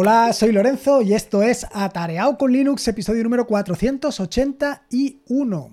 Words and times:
Hola, 0.00 0.32
soy 0.32 0.52
Lorenzo 0.52 1.02
y 1.02 1.12
esto 1.12 1.42
es 1.42 1.66
Atareado 1.72 2.38
con 2.38 2.52
Linux, 2.52 2.86
episodio 2.86 3.24
número 3.24 3.48
481. 3.48 5.70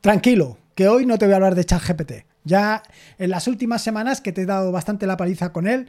Tranquilo, 0.00 0.56
que 0.76 0.86
hoy 0.86 1.04
no 1.04 1.18
te 1.18 1.24
voy 1.24 1.32
a 1.32 1.34
hablar 1.34 1.56
de 1.56 1.64
ChatGPT. 1.64 2.12
Ya 2.44 2.84
en 3.18 3.30
las 3.30 3.48
últimas 3.48 3.82
semanas 3.82 4.20
que 4.20 4.30
te 4.30 4.42
he 4.42 4.46
dado 4.46 4.70
bastante 4.70 5.08
la 5.08 5.16
paliza 5.16 5.52
con 5.52 5.66
él, 5.66 5.88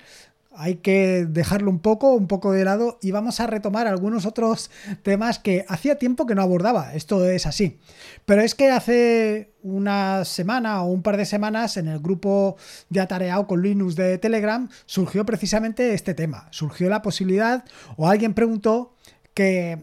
hay 0.57 0.75
que 0.75 1.25
dejarlo 1.29 1.69
un 1.69 1.79
poco, 1.79 2.13
un 2.13 2.27
poco 2.27 2.51
de 2.51 2.65
lado 2.65 2.97
y 3.01 3.11
vamos 3.11 3.39
a 3.39 3.47
retomar 3.47 3.85
algunos 3.85 4.25
otros 4.25 4.71
temas 5.03 5.37
que 5.37 5.63
hacía 5.67 5.99
tiempo 5.99 6.25
que 6.25 6.33
no 6.33 6.41
abordaba. 6.41 6.93
Esto 6.95 7.25
es 7.29 7.45
así. 7.45 7.79
Pero 8.25 8.41
es 8.41 8.55
que 8.55 8.71
hace 8.71 9.53
una 9.61 10.25
semana 10.25 10.81
o 10.81 10.87
un 10.87 11.03
par 11.03 11.15
de 11.15 11.25
semanas 11.25 11.77
en 11.77 11.87
el 11.87 11.99
grupo 11.99 12.57
de 12.89 12.99
Atareado 12.99 13.45
con 13.45 13.61
Linux 13.61 13.95
de 13.95 14.17
Telegram 14.17 14.67
surgió 14.87 15.25
precisamente 15.25 15.93
este 15.93 16.15
tema. 16.15 16.47
Surgió 16.49 16.89
la 16.89 17.03
posibilidad 17.03 17.63
o 17.95 18.07
alguien 18.07 18.33
preguntó 18.33 18.95
que 19.35 19.77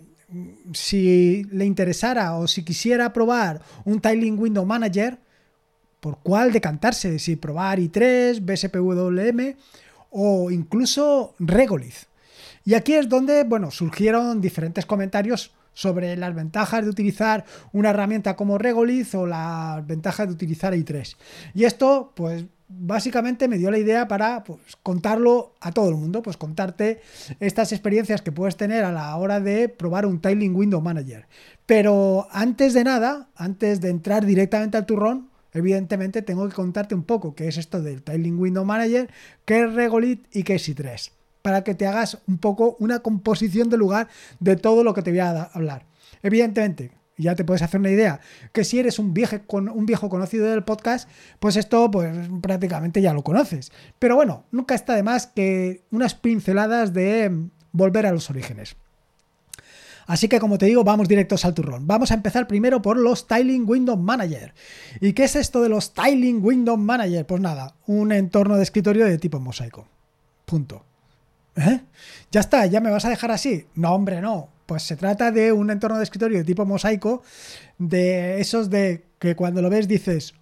si 0.72 1.44
le 1.52 1.64
interesara 1.64 2.34
o 2.34 2.48
si 2.48 2.64
quisiera 2.64 3.12
probar 3.12 3.60
un 3.84 4.00
Tiling 4.00 4.38
Window 4.38 4.66
Manager, 4.66 5.20
por 6.00 6.18
cuál 6.18 6.52
decantarse, 6.52 7.18
si 7.18 7.36
probar 7.36 7.78
i3, 7.78 8.40
BSPWM 8.44 9.56
o 10.16 10.50
incluso 10.50 11.34
Regolith. 11.40 12.06
Y 12.64 12.74
aquí 12.74 12.94
es 12.94 13.08
donde, 13.08 13.42
bueno, 13.42 13.70
surgieron 13.70 14.40
diferentes 14.40 14.86
comentarios 14.86 15.50
sobre 15.74 16.16
las 16.16 16.34
ventajas 16.34 16.84
de 16.84 16.90
utilizar 16.90 17.44
una 17.72 17.90
herramienta 17.90 18.36
como 18.36 18.56
Regolith 18.56 19.12
o 19.16 19.26
las 19.26 19.84
ventajas 19.84 20.28
de 20.28 20.34
utilizar 20.34 20.72
i3. 20.72 21.16
Y 21.52 21.64
esto, 21.64 22.12
pues 22.14 22.44
básicamente 22.68 23.48
me 23.48 23.58
dio 23.58 23.72
la 23.72 23.78
idea 23.78 24.06
para 24.06 24.44
pues, 24.44 24.60
contarlo 24.84 25.54
a 25.60 25.72
todo 25.72 25.88
el 25.88 25.96
mundo, 25.96 26.22
pues 26.22 26.36
contarte 26.36 27.00
estas 27.40 27.72
experiencias 27.72 28.22
que 28.22 28.32
puedes 28.32 28.56
tener 28.56 28.84
a 28.84 28.92
la 28.92 29.14
hora 29.16 29.40
de 29.40 29.68
probar 29.68 30.06
un 30.06 30.20
Tiling 30.20 30.54
Window 30.54 30.80
Manager. 30.80 31.26
Pero 31.66 32.28
antes 32.30 32.72
de 32.72 32.84
nada, 32.84 33.28
antes 33.34 33.80
de 33.80 33.90
entrar 33.90 34.24
directamente 34.24 34.76
al 34.76 34.86
turrón, 34.86 35.28
evidentemente 35.54 36.22
tengo 36.22 36.48
que 36.48 36.54
contarte 36.54 36.94
un 36.94 37.04
poco 37.04 37.34
qué 37.34 37.48
es 37.48 37.56
esto 37.56 37.80
del 37.80 38.02
Tiling 38.02 38.38
Window 38.38 38.64
Manager, 38.64 39.10
qué 39.44 39.62
es 39.62 39.72
Regolith 39.72 40.26
y 40.32 40.42
qué 40.42 40.56
es 40.56 40.68
i3, 40.68 41.12
para 41.42 41.64
que 41.64 41.74
te 41.74 41.86
hagas 41.86 42.18
un 42.26 42.38
poco 42.38 42.76
una 42.80 42.98
composición 42.98 43.70
de 43.70 43.78
lugar 43.78 44.08
de 44.40 44.56
todo 44.56 44.84
lo 44.84 44.92
que 44.92 45.02
te 45.02 45.10
voy 45.10 45.20
a 45.20 45.44
hablar. 45.44 45.86
Evidentemente, 46.22 46.90
ya 47.16 47.34
te 47.34 47.44
puedes 47.44 47.62
hacer 47.62 47.80
una 47.80 47.90
idea, 47.90 48.20
que 48.52 48.64
si 48.64 48.78
eres 48.78 48.98
un 48.98 49.14
viejo, 49.14 49.36
un 49.48 49.86
viejo 49.86 50.08
conocido 50.08 50.46
del 50.46 50.64
podcast, 50.64 51.08
pues 51.38 51.56
esto 51.56 51.90
pues 51.90 52.28
prácticamente 52.42 53.00
ya 53.00 53.14
lo 53.14 53.22
conoces. 53.22 53.72
Pero 53.98 54.16
bueno, 54.16 54.44
nunca 54.50 54.74
está 54.74 54.94
de 54.94 55.02
más 55.02 55.28
que 55.28 55.84
unas 55.90 56.14
pinceladas 56.14 56.92
de 56.92 57.48
volver 57.72 58.06
a 58.06 58.12
los 58.12 58.30
orígenes. 58.30 58.76
Así 60.06 60.28
que 60.28 60.40
como 60.40 60.58
te 60.58 60.66
digo, 60.66 60.84
vamos 60.84 61.08
directos 61.08 61.44
al 61.44 61.54
turrón. 61.54 61.86
Vamos 61.86 62.10
a 62.10 62.14
empezar 62.14 62.46
primero 62.46 62.82
por 62.82 62.96
los 62.96 63.26
Tiling 63.26 63.68
Window 63.68 63.96
Manager. 63.96 64.54
¿Y 65.00 65.12
qué 65.12 65.24
es 65.24 65.36
esto 65.36 65.62
de 65.62 65.68
los 65.68 65.94
Tiling 65.94 66.44
Window 66.44 66.76
Manager? 66.76 67.26
Pues 67.26 67.40
nada, 67.40 67.74
un 67.86 68.12
entorno 68.12 68.56
de 68.56 68.62
escritorio 68.62 69.06
de 69.06 69.18
tipo 69.18 69.40
mosaico. 69.40 69.86
Punto. 70.44 70.84
¿Eh? 71.56 71.80
Ya 72.30 72.40
está, 72.40 72.66
ya 72.66 72.80
me 72.80 72.90
vas 72.90 73.04
a 73.04 73.10
dejar 73.10 73.30
así. 73.30 73.66
No, 73.74 73.94
hombre, 73.94 74.20
no. 74.20 74.48
Pues 74.66 74.82
se 74.82 74.96
trata 74.96 75.30
de 75.30 75.52
un 75.52 75.70
entorno 75.70 75.98
de 75.98 76.04
escritorio 76.04 76.38
de 76.38 76.44
tipo 76.44 76.64
mosaico, 76.64 77.22
de 77.78 78.40
esos 78.40 78.70
de 78.70 79.04
que 79.18 79.36
cuando 79.36 79.60
lo 79.60 79.70
ves 79.70 79.88
dices, 79.88 80.34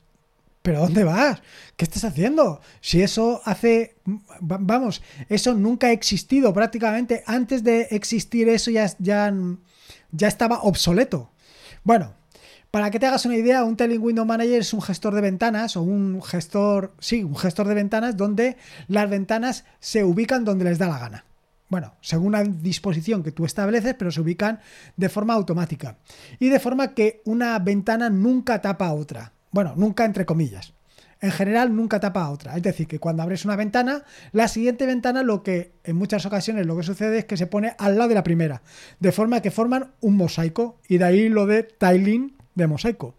¿Pero 0.63 0.81
dónde 0.81 1.03
vas? 1.05 1.43
¿Qué 1.77 1.85
estás 1.85 2.05
haciendo? 2.05 2.61
Si 2.81 3.03
eso 3.03 3.43
hace... 3.45 3.97
Vamos, 4.41 5.03
eso 5.29 5.55
nunca 5.55 5.89
ha 5.89 5.93
existido 5.93 6.53
prácticamente. 6.53 7.25
Antes 7.27 7.65
de 7.65 7.89
existir 7.91 8.49
eso 8.49 8.71
ya, 8.71 8.87
ya, 8.99 9.35
ya 10.13 10.29
estaba 10.29 10.63
obsoleto. 10.63 11.33
Bueno, 11.83 12.15
para 12.71 12.91
que 12.91 13.01
te 13.01 13.07
hagas 13.07 13.27
una 13.27 13.37
idea, 13.37 13.65
un 13.65 13.77
Telling 13.77 14.01
Window 14.01 14.25
Manager 14.25 14.61
es 14.61 14.73
un 14.73 14.81
gestor 14.81 15.15
de 15.15 15.21
ventanas 15.21 15.77
o 15.77 15.83
un 15.83 16.23
gestor, 16.23 16.95
sí, 17.01 17.25
un 17.25 17.37
gestor 17.37 17.67
de 17.67 17.75
ventanas 17.75 18.17
donde 18.17 18.57
las 18.87 19.11
ventanas 19.11 19.65
se 19.81 20.05
ubican 20.05 20.45
donde 20.45 20.65
les 20.65 20.79
da 20.79 20.87
la 20.87 20.99
gana. 20.99 21.25
Bueno, 21.69 21.95
según 22.01 22.33
la 22.33 22.45
disposición 22.45 23.23
que 23.23 23.33
tú 23.33 23.45
estableces, 23.45 23.95
pero 23.95 24.13
se 24.13 24.21
ubican 24.21 24.61
de 24.97 25.09
forma 25.09 25.35
automática. 25.35 25.99
Y 26.39 26.51
de 26.51 26.61
forma 26.61 26.95
que 26.95 27.21
una 27.25 27.59
ventana 27.59 28.11
nunca 28.11 28.61
tapa 28.61 28.87
a 28.87 28.95
otra. 28.95 29.33
Bueno, 29.53 29.75
nunca 29.77 30.05
entre 30.05 30.27
comillas. 30.27 30.73
En 31.21 31.31
general 31.31 31.77
nunca 31.77 32.01
tapa 32.01 32.25
a 32.25 32.31
otra. 32.31 32.57
Es 32.57 32.63
decir, 32.63 32.89
que 32.89 32.99
cuando 32.99 33.23
abres 33.23 33.45
una 33.45 33.55
ventana, 33.55 34.03
la 34.33 34.49
siguiente 34.49 34.87
ventana 34.87 35.23
lo 35.23 35.45
que 35.45 35.73
en 35.85 35.95
muchas 35.95 36.27
ocasiones 36.27 36.67
lo 36.67 36.77
que 36.77 36.83
sucede 36.83 37.19
es 37.19 37.25
que 37.27 37.37
se 37.37 37.47
pone 37.47 37.77
al 37.79 37.97
lado 37.97 38.09
de 38.09 38.17
la 38.17 38.25
primera. 38.25 38.63
De 38.99 39.13
forma 39.13 39.41
que 39.41 39.53
forman 39.53 39.93
un 40.01 40.17
mosaico. 40.17 40.81
Y 40.89 40.99
de 40.99 41.05
ahí 41.05 41.29
lo 41.29 41.47
de 41.47 41.63
tiling 41.63 42.35
de 42.57 42.67
mosaico. 42.67 43.15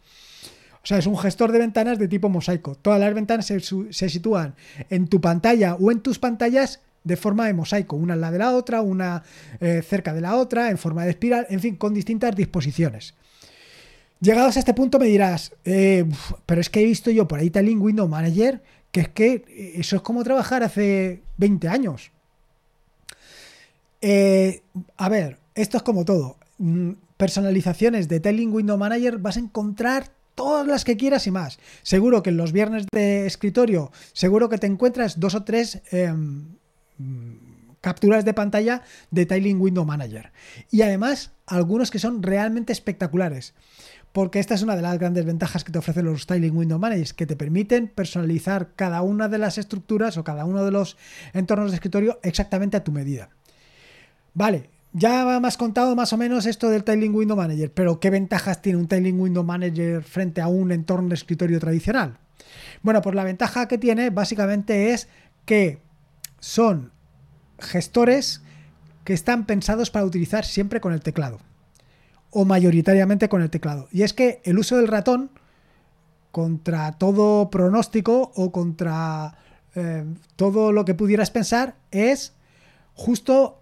O 0.83 0.85
sea, 0.85 0.97
es 0.97 1.07
un 1.07 1.17
gestor 1.17 1.53
de 1.53 1.59
ventanas 1.59 1.97
de 1.97 2.09
tipo 2.09 2.27
mosaico. 2.27 2.75
Todas 2.75 3.00
las 3.00 3.13
ventanas 3.13 3.45
se, 3.45 4.09
sitúan 4.09 4.55
en 4.89 5.07
tu 5.07 5.21
pantalla 5.21 5.75
o 5.75 5.89
en 5.91 6.01
tus 6.01 6.19
pantallas 6.19 6.81
de 7.05 7.15
forma 7.15 7.47
de 7.47 7.53
mosaico, 7.53 7.95
una 7.95 8.15
al 8.15 8.21
lado 8.21 8.33
de 8.33 8.39
la 8.39 8.51
otra, 8.51 8.81
una 8.81 9.23
eh, 9.61 9.81
cerca 9.81 10.13
de 10.13 10.21
la 10.21 10.35
otra, 10.35 10.69
en 10.69 10.77
forma 10.77 11.05
de 11.05 11.11
espiral, 11.11 11.47
en 11.50 11.61
fin, 11.61 11.75
con 11.77 11.94
distintas 11.94 12.35
disposiciones. 12.35 13.13
Llegados 14.23 14.56
a 14.56 14.59
este 14.59 14.73
punto 14.73 15.00
me 15.00 15.07
dirás, 15.07 15.51
eh, 15.66 16.06
pero 16.45 16.61
es 16.61 16.69
que 16.69 16.79
he 16.79 16.85
visto 16.85 17.11
yo 17.11 17.28
por 17.28 17.39
ahí 17.39 17.50
Tiling 17.50 17.81
Window 17.81 18.07
Manager, 18.07 18.63
que 18.89 19.01
es 19.01 19.09
que 19.09 19.73
eso 19.75 19.97
es 19.97 20.01
como 20.01 20.23
trabajar 20.23 20.63
hace 20.63 21.22
20 21.35 21.67
años. 21.67 22.09
Eh, 24.00 24.62
a 24.95 25.09
ver, 25.09 25.39
esto 25.56 25.75
es 25.75 25.83
como 25.83 26.06
todo. 26.06 26.38
Mm, 26.57 26.91
personalizaciones 27.17 28.07
de 28.07 28.22
Telling 28.22 28.53
Window 28.53 28.78
Manager 28.78 29.17
vas 29.17 29.35
a 29.35 29.41
encontrar 29.41 30.09
todas 30.35 30.66
las 30.66 30.85
que 30.85 30.95
quieras 30.95 31.28
y 31.28 31.31
más. 31.31 31.59
Seguro 31.81 32.23
que 32.23 32.29
en 32.29 32.38
los 32.38 32.53
viernes 32.53 32.85
de 32.94 33.25
escritorio, 33.25 33.91
seguro 34.13 34.47
que 34.47 34.57
te 34.57 34.67
encuentras 34.67 35.19
dos 35.19 35.35
o 35.35 35.44
tres 35.44 35.81
em, 35.91 36.45
capturas 37.81 38.23
de 38.23 38.33
pantalla 38.33 38.83
de 39.12 39.25
Tiling 39.25 39.59
Window 39.59 39.83
Manager. 39.83 40.31
Y 40.72 40.81
además, 40.81 41.31
algunos 41.45 41.91
que 41.91 42.00
son 42.00 42.23
realmente 42.23 42.72
espectaculares 42.72 43.53
porque 44.13 44.40
esta 44.40 44.53
es 44.53 44.62
una 44.62 44.75
de 44.75 44.84
las 44.84 44.97
grandes 45.00 45.25
ventajas 45.25 45.63
que 45.63 45.72
te 45.72 45.79
ofrecen 45.79 46.06
los 46.06 46.22
Styling 46.22 46.56
Window 46.56 46.78
Managers, 46.78 47.13
que 47.13 47.25
te 47.25 47.35
permiten 47.35 47.88
personalizar 47.88 48.69
cada 48.75 49.01
una 49.01 49.28
de 49.28 49.40
las 49.40 49.57
estructuras 49.57 50.18
o 50.18 50.24
cada 50.24 50.46
uno 50.46 50.63
de 50.63 50.72
los 50.72 50.97
entornos 51.34 51.72
de 51.72 51.75
escritorio 51.75 52.19
exactamente 52.22 52.78
a 52.78 52.84
tu 52.84 52.91
medida. 52.91 53.29
Vale, 54.35 54.69
ya 54.94 55.40
me 55.40 55.47
has 55.47 55.57
contado 55.57 55.96
más 55.96 56.13
o 56.13 56.18
menos 56.18 56.46
esto 56.46 56.69
del 56.69 56.84
Tiling 56.84 57.13
Window 57.13 57.35
Manager, 57.35 57.72
pero 57.74 58.00
¿qué 58.00 58.12
ventajas 58.12 58.62
tiene 58.62 58.78
un 58.78 58.88
Tiling 58.88 59.19
Window 59.19 59.44
Manager 59.44 60.03
frente 60.03 60.41
a 60.41 60.47
un 60.47 60.72
entorno 60.72 61.09
de 61.09 61.16
escritorio 61.16 61.59
tradicional? 61.59 62.19
Bueno, 62.84 63.01
pues 63.01 63.16
la 63.16 63.24
ventaja 63.24 63.68
que 63.68 63.80
tiene 63.80 64.12
básicamente 64.12 64.94
es 64.94 65.07
que 65.45 65.80
son 66.40 66.91
gestores 67.57 68.44
que 69.06 69.13
están 69.13 69.47
pensados 69.47 69.90
para 69.90 70.06
utilizar 70.06 70.45
siempre 70.45 70.80
con 70.80 70.94
el 70.94 71.01
teclado 71.01 71.40
o 72.33 72.45
mayoritariamente 72.45 73.29
con 73.29 73.41
el 73.41 73.49
teclado. 73.49 73.88
Y 73.91 74.01
es 74.01 74.13
que 74.13 74.41
el 74.44 74.57
uso 74.57 74.77
del 74.77 74.88
ratón 74.88 75.29
contra 76.31 76.94
todo 76.94 77.49
pronóstico 77.51 78.31
o 78.35 78.51
contra 78.51 79.38
eh, 79.75 80.03
todo 80.35 80.71
lo 80.71 80.83
que 80.83 80.95
pudieras 80.95 81.29
pensar 81.29 81.75
es 81.91 82.33
justo 82.95 83.59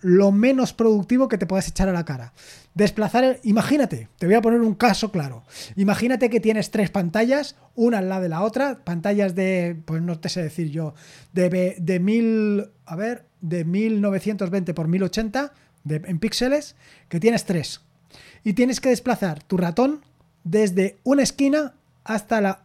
lo 0.00 0.32
menos 0.32 0.72
productivo 0.72 1.28
que 1.28 1.38
te 1.38 1.46
puedas 1.46 1.68
echar 1.68 1.88
a 1.88 1.92
la 1.92 2.04
cara. 2.04 2.32
Desplazar, 2.74 3.40
imagínate, 3.42 4.08
te 4.18 4.26
voy 4.26 4.36
a 4.36 4.40
poner 4.40 4.60
un 4.60 4.74
caso 4.74 5.10
claro. 5.10 5.42
Imagínate 5.76 6.30
que 6.30 6.40
tienes 6.40 6.70
tres 6.70 6.90
pantallas, 6.90 7.56
una 7.74 7.98
al 7.98 8.08
lado 8.08 8.22
de 8.22 8.28
la 8.28 8.42
otra, 8.42 8.84
pantallas 8.84 9.34
de, 9.34 9.76
pues 9.84 10.00
no 10.02 10.18
te 10.18 10.28
sé 10.28 10.42
decir 10.42 10.70
yo, 10.70 10.94
de, 11.32 11.76
de 11.78 12.00
mil, 12.00 12.70
a 12.86 12.96
ver, 12.96 13.26
de 13.40 13.64
1920 13.64 14.72
por 14.72 14.88
1080, 14.88 15.52
en 15.88 16.18
píxeles 16.18 16.76
que 17.08 17.20
tienes 17.20 17.44
tres. 17.44 17.80
Y 18.44 18.54
tienes 18.54 18.80
que 18.80 18.88
desplazar 18.88 19.42
tu 19.42 19.56
ratón 19.56 20.04
desde 20.44 20.98
una 21.04 21.22
esquina 21.22 21.74
hasta 22.04 22.40
la 22.40 22.64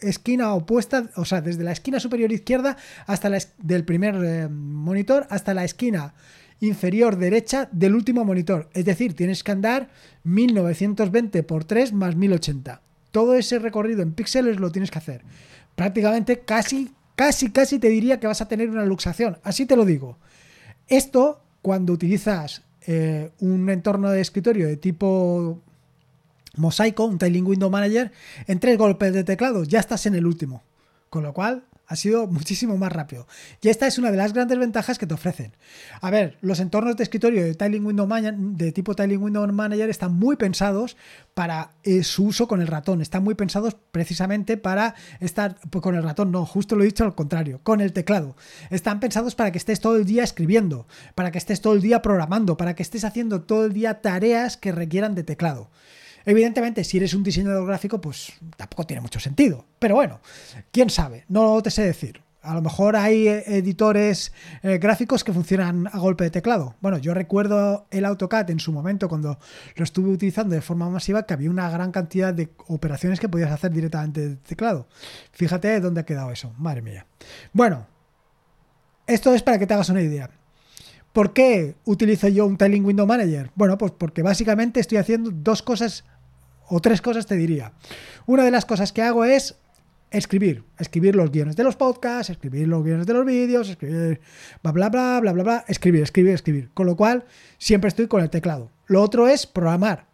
esquina 0.00 0.52
opuesta, 0.54 1.10
o 1.16 1.24
sea, 1.24 1.40
desde 1.40 1.64
la 1.64 1.72
esquina 1.72 2.00
superior 2.00 2.32
izquierda 2.32 2.76
hasta 3.06 3.28
la 3.28 3.38
del 3.58 3.84
primer 3.84 4.16
eh, 4.24 4.48
monitor 4.48 5.26
hasta 5.30 5.54
la 5.54 5.64
esquina 5.64 6.14
inferior 6.60 7.16
derecha 7.16 7.68
del 7.72 7.94
último 7.94 8.24
monitor. 8.24 8.68
Es 8.72 8.84
decir, 8.84 9.14
tienes 9.14 9.42
que 9.42 9.52
andar 9.52 9.90
1920 10.24 11.42
por 11.42 11.64
3 11.64 11.92
más 11.92 12.14
1080. 12.14 12.80
Todo 13.10 13.34
ese 13.34 13.58
recorrido 13.58 14.02
en 14.02 14.12
píxeles 14.12 14.60
lo 14.60 14.70
tienes 14.70 14.90
que 14.90 14.98
hacer. 14.98 15.22
Prácticamente 15.74 16.40
casi, 16.40 16.92
casi, 17.16 17.50
casi 17.50 17.78
te 17.78 17.88
diría 17.88 18.20
que 18.20 18.26
vas 18.26 18.40
a 18.40 18.48
tener 18.48 18.70
una 18.70 18.84
luxación. 18.84 19.38
Así 19.42 19.66
te 19.66 19.76
lo 19.76 19.84
digo. 19.84 20.18
Esto 20.88 21.41
cuando 21.62 21.92
utilizas 21.92 22.62
eh, 22.86 23.30
un 23.38 23.70
entorno 23.70 24.10
de 24.10 24.20
escritorio 24.20 24.66
de 24.66 24.76
tipo 24.76 25.60
mosaico, 26.56 27.04
un 27.04 27.18
Tiling 27.18 27.46
Window 27.46 27.70
Manager, 27.70 28.12
en 28.46 28.60
tres 28.60 28.76
golpes 28.76 29.14
de 29.14 29.24
teclado 29.24 29.64
ya 29.64 29.80
estás 29.80 30.06
en 30.06 30.14
el 30.14 30.26
último. 30.26 30.62
Con 31.08 31.22
lo 31.22 31.32
cual, 31.32 31.64
ha 31.86 31.96
sido 31.96 32.26
muchísimo 32.26 32.76
más 32.78 32.92
rápido. 32.92 33.26
Y 33.60 33.68
esta 33.68 33.86
es 33.86 33.98
una 33.98 34.10
de 34.10 34.16
las 34.16 34.32
grandes 34.32 34.58
ventajas 34.58 34.98
que 34.98 35.06
te 35.06 35.14
ofrecen. 35.14 35.52
A 36.00 36.10
ver, 36.10 36.38
los 36.40 36.60
entornos 36.60 36.96
de 36.96 37.02
escritorio 37.02 37.44
de, 37.44 37.54
Tiling 37.54 37.84
Window 37.84 38.08
de 38.08 38.72
tipo 38.72 38.94
Tiling 38.94 39.22
Window 39.22 39.46
Manager 39.52 39.90
están 39.90 40.14
muy 40.14 40.36
pensados 40.36 40.96
para 41.34 41.72
eh, 41.82 42.02
su 42.02 42.26
uso 42.26 42.48
con 42.48 42.60
el 42.60 42.66
ratón. 42.66 43.00
Están 43.02 43.24
muy 43.24 43.34
pensados 43.34 43.76
precisamente 43.90 44.56
para 44.56 44.94
estar 45.20 45.56
pues, 45.70 45.82
con 45.82 45.94
el 45.94 46.02
ratón, 46.02 46.30
no, 46.30 46.46
justo 46.46 46.76
lo 46.76 46.82
he 46.82 46.86
dicho 46.86 47.04
al 47.04 47.14
contrario, 47.14 47.60
con 47.62 47.80
el 47.80 47.92
teclado. 47.92 48.36
Están 48.70 49.00
pensados 49.00 49.34
para 49.34 49.52
que 49.52 49.58
estés 49.58 49.80
todo 49.80 49.96
el 49.96 50.04
día 50.04 50.24
escribiendo, 50.24 50.86
para 51.14 51.30
que 51.30 51.38
estés 51.38 51.60
todo 51.60 51.74
el 51.74 51.82
día 51.82 52.02
programando, 52.02 52.56
para 52.56 52.74
que 52.74 52.82
estés 52.82 53.04
haciendo 53.04 53.42
todo 53.42 53.66
el 53.66 53.72
día 53.72 54.00
tareas 54.00 54.56
que 54.56 54.72
requieran 54.72 55.14
de 55.14 55.24
teclado. 55.24 55.70
Evidentemente, 56.24 56.84
si 56.84 56.98
eres 56.98 57.14
un 57.14 57.22
diseñador 57.22 57.66
gráfico, 57.66 58.00
pues 58.00 58.32
tampoco 58.56 58.86
tiene 58.86 59.00
mucho 59.00 59.20
sentido. 59.20 59.64
Pero 59.78 59.94
bueno, 59.94 60.20
quién 60.70 60.90
sabe, 60.90 61.24
no 61.28 61.62
te 61.62 61.70
sé 61.70 61.82
decir. 61.82 62.20
A 62.42 62.54
lo 62.54 62.62
mejor 62.62 62.96
hay 62.96 63.28
editores 63.28 64.32
eh, 64.64 64.78
gráficos 64.78 65.22
que 65.22 65.32
funcionan 65.32 65.86
a 65.86 65.98
golpe 65.98 66.24
de 66.24 66.30
teclado. 66.30 66.74
Bueno, 66.80 66.98
yo 66.98 67.14
recuerdo 67.14 67.86
el 67.92 68.04
AutoCAD 68.04 68.50
en 68.50 68.58
su 68.58 68.72
momento 68.72 69.08
cuando 69.08 69.38
lo 69.76 69.84
estuve 69.84 70.10
utilizando 70.10 70.56
de 70.56 70.60
forma 70.60 70.90
masiva 70.90 71.22
que 71.24 71.34
había 71.34 71.50
una 71.50 71.70
gran 71.70 71.92
cantidad 71.92 72.34
de 72.34 72.48
operaciones 72.66 73.20
que 73.20 73.28
podías 73.28 73.52
hacer 73.52 73.70
directamente 73.70 74.28
de 74.28 74.36
teclado. 74.36 74.88
Fíjate 75.30 75.78
dónde 75.78 76.00
ha 76.00 76.04
quedado 76.04 76.32
eso, 76.32 76.52
madre 76.58 76.82
mía. 76.82 77.06
Bueno, 77.52 77.86
esto 79.06 79.32
es 79.34 79.42
para 79.44 79.60
que 79.60 79.68
te 79.68 79.74
hagas 79.74 79.90
una 79.90 80.02
idea. 80.02 80.28
¿Por 81.12 81.34
qué 81.34 81.76
utilizo 81.84 82.26
yo 82.26 82.46
un 82.46 82.56
Tiling 82.56 82.84
Window 82.84 83.06
Manager? 83.06 83.50
Bueno, 83.54 83.78
pues 83.78 83.92
porque 83.92 84.22
básicamente 84.22 84.80
estoy 84.80 84.98
haciendo 84.98 85.30
dos 85.30 85.62
cosas 85.62 86.04
o 86.72 86.80
tres 86.80 87.02
cosas 87.02 87.26
te 87.26 87.36
diría. 87.36 87.72
Una 88.24 88.44
de 88.44 88.50
las 88.50 88.64
cosas 88.64 88.92
que 88.92 89.02
hago 89.02 89.26
es 89.26 89.56
escribir, 90.10 90.64
escribir 90.78 91.14
los 91.14 91.30
guiones 91.30 91.54
de 91.54 91.64
los 91.64 91.76
podcasts, 91.76 92.30
escribir 92.30 92.66
los 92.66 92.82
guiones 92.82 93.06
de 93.06 93.12
los 93.12 93.26
vídeos, 93.26 93.68
escribir 93.68 94.20
bla 94.62 94.72
bla 94.72 94.88
bla 94.88 95.20
bla 95.20 95.32
bla 95.32 95.42
bla, 95.42 95.64
escribir, 95.68 96.02
escribir, 96.02 96.32
escribir. 96.32 96.70
Con 96.72 96.86
lo 96.86 96.96
cual 96.96 97.24
siempre 97.58 97.88
estoy 97.88 98.08
con 98.08 98.22
el 98.22 98.30
teclado. 98.30 98.70
Lo 98.86 99.02
otro 99.02 99.28
es 99.28 99.46
programar 99.46 100.06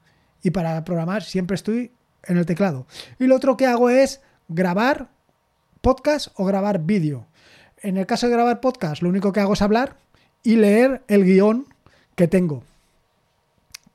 y 0.43 0.51
para 0.51 0.85
programar 0.85 1.23
siempre 1.23 1.55
estoy 1.55 1.93
en 2.25 2.39
el 2.39 2.45
teclado. 2.47 2.89
Y 3.21 3.29
lo 3.29 3.37
otro 3.37 3.57
que 3.57 3.67
hago 3.67 3.89
es 3.89 4.21
grabar 4.49 5.11
podcast 5.81 6.29
o 6.35 6.45
grabar 6.45 6.81
vídeo. 6.81 7.29
En 7.83 7.99
el 7.99 8.07
caso 8.07 8.27
de 8.27 8.33
grabar 8.33 8.61
podcast, 8.61 9.01
lo 9.01 9.11
único 9.11 9.33
que 9.33 9.39
hago 9.39 9.53
es 9.53 9.63
hablar 9.63 9.97
y 10.43 10.57
leer 10.57 11.03
el 11.07 11.25
guion 11.25 11.67
que 12.17 12.27
tengo. 12.27 12.65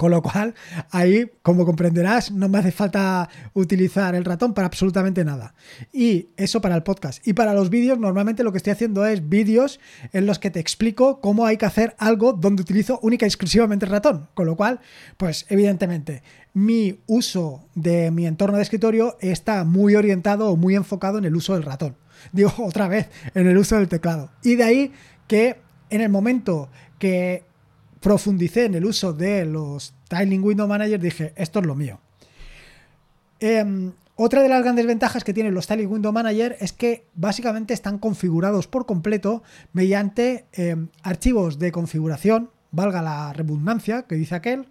Con 0.03 0.11
lo 0.11 0.21
cual, 0.21 0.53
ahí, 0.91 1.31
como 1.44 1.65
comprenderás, 1.65 2.29
no 2.29 2.50
me 2.50 2.57
hace 2.57 2.73
falta 2.73 3.29
utilizar 3.53 4.15
el 4.15 4.25
ratón 4.25 4.53
para 4.53 4.67
absolutamente 4.67 5.23
nada. 5.23 5.55
Y 5.94 6.27
eso 6.35 6.59
para 6.59 6.75
el 6.75 6.83
podcast. 6.83 7.25
Y 7.25 7.31
para 7.31 7.53
los 7.53 7.69
vídeos, 7.69 7.97
normalmente 7.97 8.44
lo 8.44 8.51
que 8.51 8.57
estoy 8.57 8.73
haciendo 8.73 9.05
es 9.05 9.29
vídeos 9.29 9.79
en 10.11 10.25
los 10.25 10.39
que 10.39 10.51
te 10.51 10.59
explico 10.59 11.21
cómo 11.21 11.45
hay 11.45 11.55
que 11.55 11.67
hacer 11.67 11.95
algo 12.00 12.33
donde 12.33 12.63
utilizo 12.63 13.00
única 13.01 13.25
y 13.25 13.29
exclusivamente 13.29 13.85
el 13.85 13.94
ratón. 13.94 14.27
Con 14.33 14.45
lo 14.45 14.57
cual, 14.57 14.81
pues 15.15 15.45
evidentemente, 15.47 16.21
mi 16.53 17.00
uso 17.07 17.63
de 17.73 18.11
mi 18.11 18.25
entorno 18.25 18.57
de 18.57 18.63
escritorio 18.63 19.15
está 19.21 19.63
muy 19.63 19.95
orientado 19.95 20.50
o 20.50 20.57
muy 20.57 20.75
enfocado 20.75 21.17
en 21.17 21.23
el 21.23 21.33
uso 21.33 21.53
del 21.53 21.63
ratón. 21.63 21.95
Digo 22.33 22.51
otra 22.57 22.89
vez, 22.89 23.07
en 23.35 23.47
el 23.47 23.57
uso 23.57 23.77
del 23.77 23.88
teclado. 23.88 24.31
Y 24.44 24.55
de 24.55 24.63
ahí 24.65 24.91
que 25.27 25.61
en 25.89 26.01
el 26.01 26.09
momento 26.09 26.69
que 27.00 27.52
profundicé 28.03 28.65
en 28.65 28.75
el 28.75 28.85
uso 28.85 29.13
de 29.13 29.45
los 29.45 29.94
Tiling 30.09 30.44
Window 30.44 30.67
Manager, 30.67 31.00
dije, 31.00 31.33
esto 31.38 31.59
es 31.59 31.65
lo 31.65 31.73
mío. 31.73 32.01
Em, 33.39 33.94
otra 34.15 34.44
de 34.44 34.50
las 34.50 34.61
grandes 34.61 34.85
ventajas 34.85 35.23
que 35.23 35.33
tienen 35.33 35.53
los 35.53 35.67
Tiling 35.67 35.89
Window 35.89 36.11
Manager 36.11 36.57
es 36.59 36.73
que 36.73 37.07
básicamente 37.15 37.73
están 37.73 37.97
configurados 37.97 38.67
por 38.67 38.85
completo 38.85 39.41
mediante 39.71 40.45
em, 40.51 40.89
archivos 41.01 41.59
de 41.59 41.71
configuración, 41.71 42.51
valga 42.71 43.01
la 43.01 43.31
redundancia 43.31 44.03
que 44.03 44.15
dice 44.15 44.35
aquel, 44.35 44.67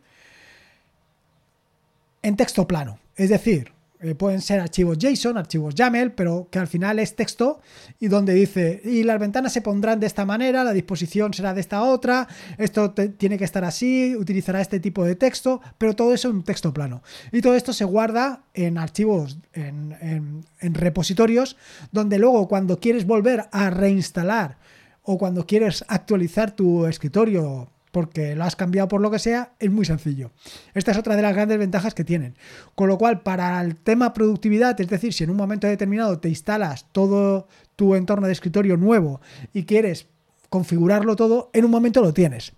en 2.21 2.37
texto 2.37 2.69
plano. 2.69 2.99
Es 3.17 3.31
decir, 3.31 3.72
eh, 4.03 4.15
pueden 4.17 4.41
ser 4.41 4.61
archivos 4.61 4.99
JSON, 4.99 5.39
archivos 5.39 5.75
YAML, 5.75 6.13
pero 6.13 6.49
que 6.51 6.59
al 6.59 6.67
final 6.67 6.99
es 6.99 7.15
texto 7.15 7.61
y 8.01 8.09
donde 8.09 8.35
dice, 8.35 8.81
y 8.85 9.05
las 9.05 9.21
ventanas 9.21 9.53
se 9.53 9.63
pondrán 9.63 10.01
de 10.01 10.07
esta 10.07 10.25
manera, 10.25 10.65
la 10.65 10.73
disposición 10.73 11.33
será 11.33 11.55
de 11.55 11.61
esta 11.61 11.83
otra, 11.83 12.27
esto 12.59 12.91
tiene 12.91 13.39
que 13.39 13.45
estar 13.45 13.65
así, 13.65 14.17
utilizará 14.17 14.61
este 14.61 14.81
tipo 14.81 15.05
de 15.05 15.15
texto, 15.15 15.61
pero 15.79 15.95
todo 15.95 16.13
eso 16.13 16.29
en 16.29 16.37
un 16.37 16.43
texto 16.43 16.75
plano. 16.75 17.03
Y 17.31 17.41
todo 17.41 17.55
esto 17.55 17.73
se 17.73 17.85
guarda 17.85 18.43
en 18.55 18.77
archivos, 18.77 19.39
en, 19.53 20.45
en 20.61 20.75
repositorios, 20.75 21.57
donde 21.93 22.19
luego 22.19 22.49
cuando 22.49 22.81
quieres 22.81 23.07
volver 23.07 23.47
a 23.53 23.71
reinstalar 23.71 24.59
o 25.03 25.19
cuando 25.19 25.47
quieres 25.47 25.85
actualizar 25.89 26.53
tu 26.53 26.87
escritorio 26.87 27.72
porque 27.93 28.35
lo 28.35 28.45
has 28.45 28.57
cambiado 28.57 28.89
por 28.89 29.01
lo 29.01 29.11
que 29.11 29.19
sea, 29.19 29.53
es 29.59 29.71
muy 29.71 29.85
sencillo. 29.85 30.33
Esta 30.75 30.91
es 30.91 30.97
otra 30.97 31.15
de 31.15 31.23
las 31.23 31.35
grandes 31.35 31.59
ventajas 31.59 31.95
que 31.95 32.05
tienen. 32.05 32.35
Con 32.75 32.89
lo 32.89 32.99
cual, 32.99 33.21
para 33.21 33.61
el 33.61 33.77
tema 33.77 34.15
productividad, 34.15 34.81
es 34.81 34.89
decir, 34.89 35.13
si 35.13 35.25
en 35.25 35.31
un 35.31 35.37
momento 35.37 35.67
determinado 35.67 36.19
te 36.19 36.31
instalas 36.31 36.87
todo 36.91 37.47
tu 37.77 37.95
entorno 37.95 38.27
de 38.27 38.33
escritorio 38.33 38.77
nuevo 38.79 39.21
y 39.53 39.65
quieres 39.65 40.07
configurarlo 40.49 41.17
todo, 41.17 41.51
en 41.53 41.67
un 41.67 41.71
momento 41.71 42.01
lo 42.01 42.15
tienes. 42.15 42.55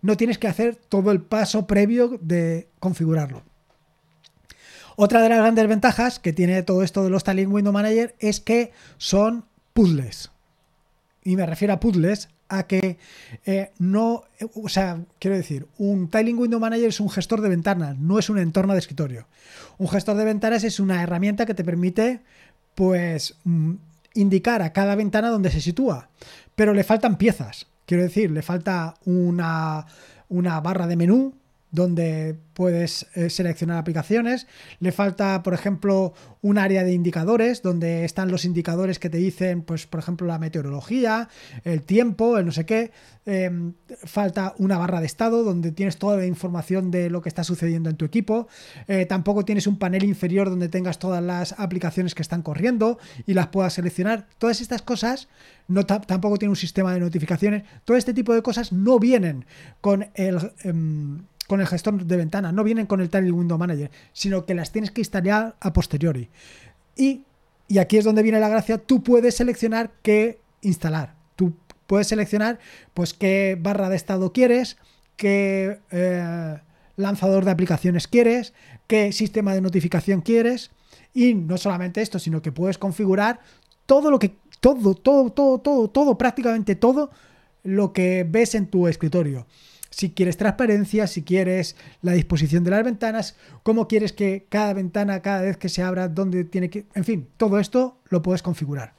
No 0.00 0.16
tienes 0.16 0.38
que 0.38 0.48
hacer 0.48 0.76
todo 0.76 1.12
el 1.12 1.20
paso 1.20 1.66
previo 1.66 2.18
de 2.22 2.68
configurarlo. 2.78 3.42
Otra 4.96 5.22
de 5.22 5.28
las 5.28 5.38
grandes 5.38 5.68
ventajas 5.68 6.18
que 6.18 6.32
tiene 6.32 6.62
todo 6.62 6.82
esto 6.82 7.04
de 7.04 7.10
los 7.10 7.22
Tiling 7.22 7.52
Window 7.52 7.72
Manager 7.72 8.14
es 8.18 8.40
que 8.40 8.72
son 8.96 9.44
puzzles. 9.74 10.30
Y 11.22 11.36
me 11.36 11.44
refiero 11.44 11.74
a 11.74 11.80
puzzles 11.80 12.30
a 12.50 12.64
que 12.64 12.98
eh, 13.46 13.70
no, 13.78 14.24
o 14.54 14.68
sea, 14.68 15.00
quiero 15.18 15.36
decir, 15.36 15.66
un 15.78 16.10
Tiling 16.10 16.38
Window 16.38 16.60
Manager 16.60 16.88
es 16.88 17.00
un 17.00 17.08
gestor 17.08 17.40
de 17.40 17.48
ventanas, 17.48 17.96
no 17.96 18.18
es 18.18 18.28
un 18.28 18.38
entorno 18.38 18.74
de 18.74 18.80
escritorio. 18.80 19.26
Un 19.78 19.88
gestor 19.88 20.16
de 20.16 20.24
ventanas 20.24 20.64
es 20.64 20.80
una 20.80 21.02
herramienta 21.02 21.46
que 21.46 21.54
te 21.54 21.64
permite, 21.64 22.20
pues, 22.74 23.36
mm, 23.44 23.74
indicar 24.14 24.60
a 24.62 24.72
cada 24.72 24.96
ventana 24.96 25.30
dónde 25.30 25.50
se 25.50 25.60
sitúa, 25.60 26.08
pero 26.56 26.74
le 26.74 26.84
faltan 26.84 27.16
piezas. 27.16 27.68
Quiero 27.86 28.02
decir, 28.02 28.30
le 28.30 28.42
falta 28.42 28.94
una, 29.04 29.86
una 30.28 30.60
barra 30.60 30.86
de 30.86 30.96
menú 30.96 31.34
donde 31.72 32.36
puedes 32.54 33.06
eh, 33.14 33.30
seleccionar 33.30 33.78
aplicaciones. 33.78 34.46
Le 34.80 34.92
falta, 34.92 35.42
por 35.42 35.54
ejemplo, 35.54 36.12
un 36.42 36.58
área 36.58 36.84
de 36.84 36.92
indicadores 36.92 37.62
donde 37.62 38.04
están 38.04 38.30
los 38.30 38.44
indicadores 38.44 38.98
que 38.98 39.10
te 39.10 39.18
dicen, 39.18 39.62
pues, 39.62 39.86
por 39.86 40.00
ejemplo, 40.00 40.26
la 40.26 40.38
meteorología, 40.38 41.28
el 41.64 41.82
tiempo, 41.82 42.38
el 42.38 42.46
no 42.46 42.52
sé 42.52 42.66
qué. 42.66 42.90
Em, 43.26 43.74
falta 44.04 44.54
una 44.58 44.76
barra 44.78 45.00
de 45.00 45.06
estado 45.06 45.44
donde 45.44 45.72
tienes 45.72 45.98
toda 45.98 46.16
la 46.16 46.26
información 46.26 46.90
de 46.90 47.10
lo 47.10 47.20
que 47.22 47.28
está 47.28 47.44
sucediendo 47.44 47.88
en 47.88 47.96
tu 47.96 48.04
equipo. 48.04 48.48
Eh, 48.88 49.06
tampoco 49.06 49.44
tienes 49.44 49.66
un 49.66 49.78
panel 49.78 50.04
inferior 50.04 50.50
donde 50.50 50.68
tengas 50.68 50.98
todas 50.98 51.22
las 51.22 51.54
aplicaciones 51.58 52.14
que 52.14 52.22
están 52.22 52.42
corriendo 52.42 52.98
y 53.26 53.34
las 53.34 53.48
puedas 53.48 53.74
seleccionar. 53.74 54.26
Todas 54.38 54.60
estas 54.60 54.82
cosas 54.82 55.28
no 55.68 55.86
tampoco 55.86 56.38
tiene 56.38 56.50
un 56.50 56.56
sistema 56.56 56.92
de 56.92 57.00
notificaciones. 57.00 57.62
Todo 57.84 57.96
este 57.96 58.14
tipo 58.14 58.34
de 58.34 58.42
cosas 58.42 58.72
no 58.72 58.98
vienen 58.98 59.44
con 59.80 60.08
el 60.14 60.52
em, 60.64 61.20
con 61.50 61.60
el 61.60 61.66
gestor 61.66 62.04
de 62.04 62.16
ventanas, 62.16 62.54
no 62.54 62.62
vienen 62.62 62.86
con 62.86 63.00
el 63.00 63.10
Tiling 63.10 63.34
Window 63.34 63.58
Manager, 63.58 63.90
sino 64.12 64.46
que 64.46 64.54
las 64.54 64.70
tienes 64.70 64.92
que 64.92 65.00
instalar 65.00 65.56
a 65.58 65.72
posteriori. 65.72 66.28
Y, 66.94 67.24
aquí 67.76 67.96
es 67.96 68.04
donde 68.04 68.22
viene 68.22 68.38
la 68.38 68.48
gracia, 68.48 68.78
tú 68.78 69.02
puedes 69.02 69.34
seleccionar 69.34 69.90
qué 70.02 70.38
instalar. 70.60 71.16
Tú 71.34 71.56
puedes 71.88 72.06
seleccionar 72.06 72.60
pues 72.94 73.14
qué 73.14 73.58
barra 73.60 73.88
de 73.88 73.96
estado 73.96 74.32
quieres, 74.32 74.76
qué 75.16 75.80
eh, 75.90 76.56
lanzador 76.94 77.44
de 77.44 77.50
aplicaciones 77.50 78.06
quieres, 78.06 78.54
qué 78.86 79.10
sistema 79.10 79.52
de 79.52 79.60
notificación 79.60 80.20
quieres. 80.20 80.70
Y 81.14 81.34
no 81.34 81.58
solamente 81.58 82.00
esto, 82.00 82.20
sino 82.20 82.42
que 82.42 82.52
puedes 82.52 82.78
configurar 82.78 83.40
todo 83.86 84.12
lo 84.12 84.20
que, 84.20 84.36
todo, 84.60 84.94
todo, 84.94 85.30
todo, 85.30 85.58
todo, 85.58 85.90
todo, 85.90 86.16
prácticamente 86.16 86.76
todo 86.76 87.10
lo 87.64 87.92
que 87.92 88.24
ves 88.24 88.54
en 88.54 88.68
tu 88.68 88.86
escritorio 88.86 89.48
si 89.90 90.10
quieres 90.10 90.36
transparencia, 90.36 91.06
si 91.06 91.22
quieres 91.22 91.76
la 92.00 92.12
disposición 92.12 92.64
de 92.64 92.70
las 92.70 92.84
ventanas, 92.84 93.36
cómo 93.62 93.88
quieres 93.88 94.12
que 94.12 94.46
cada 94.48 94.72
ventana, 94.72 95.20
cada 95.20 95.42
vez 95.42 95.56
que 95.56 95.68
se 95.68 95.82
abra, 95.82 96.08
dónde 96.08 96.44
tiene 96.44 96.70
que... 96.70 96.86
En 96.94 97.04
fin, 97.04 97.28
todo 97.36 97.58
esto 97.58 97.98
lo 98.08 98.22
puedes 98.22 98.42
configurar. 98.42 98.94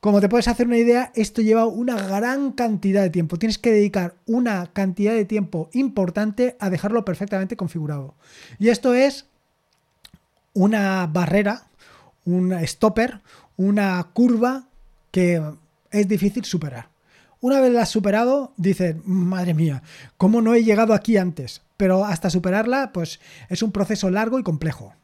Como 0.00 0.20
te 0.20 0.28
puedes 0.28 0.46
hacer 0.46 0.66
una 0.66 0.76
idea, 0.76 1.10
esto 1.14 1.42
lleva 1.42 1.66
una 1.66 2.00
gran 2.00 2.52
cantidad 2.52 3.02
de 3.02 3.10
tiempo. 3.10 3.38
Tienes 3.38 3.58
que 3.58 3.72
dedicar 3.72 4.14
una 4.26 4.72
cantidad 4.72 5.14
de 5.14 5.24
tiempo 5.24 5.70
importante 5.72 6.56
a 6.60 6.70
dejarlo 6.70 7.04
perfectamente 7.04 7.56
configurado. 7.56 8.14
Y 8.58 8.68
esto 8.68 8.94
es 8.94 9.26
una 10.52 11.06
barrera, 11.06 11.68
un 12.24 12.54
stopper, 12.66 13.20
una 13.56 14.06
curva 14.12 14.68
que 15.10 15.42
es 15.90 16.06
difícil 16.06 16.44
superar. 16.44 16.95
Una 17.40 17.60
vez 17.60 17.72
la 17.72 17.82
has 17.82 17.90
superado, 17.90 18.52
dices, 18.56 18.96
madre 19.04 19.54
mía, 19.54 19.82
¿cómo 20.16 20.40
no 20.40 20.54
he 20.54 20.64
llegado 20.64 20.94
aquí 20.94 21.16
antes? 21.16 21.62
Pero 21.76 22.04
hasta 22.04 22.30
superarla, 22.30 22.92
pues 22.92 23.20
es 23.48 23.62
un 23.62 23.72
proceso 23.72 24.10
largo 24.10 24.38
y 24.38 24.42
complejo. 24.42 24.94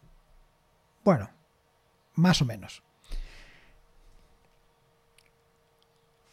Bueno, 1.05 1.31
más 2.15 2.41
o 2.41 2.45
menos. 2.45 2.83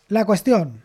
La 0.08 0.25
cuestión, 0.25 0.82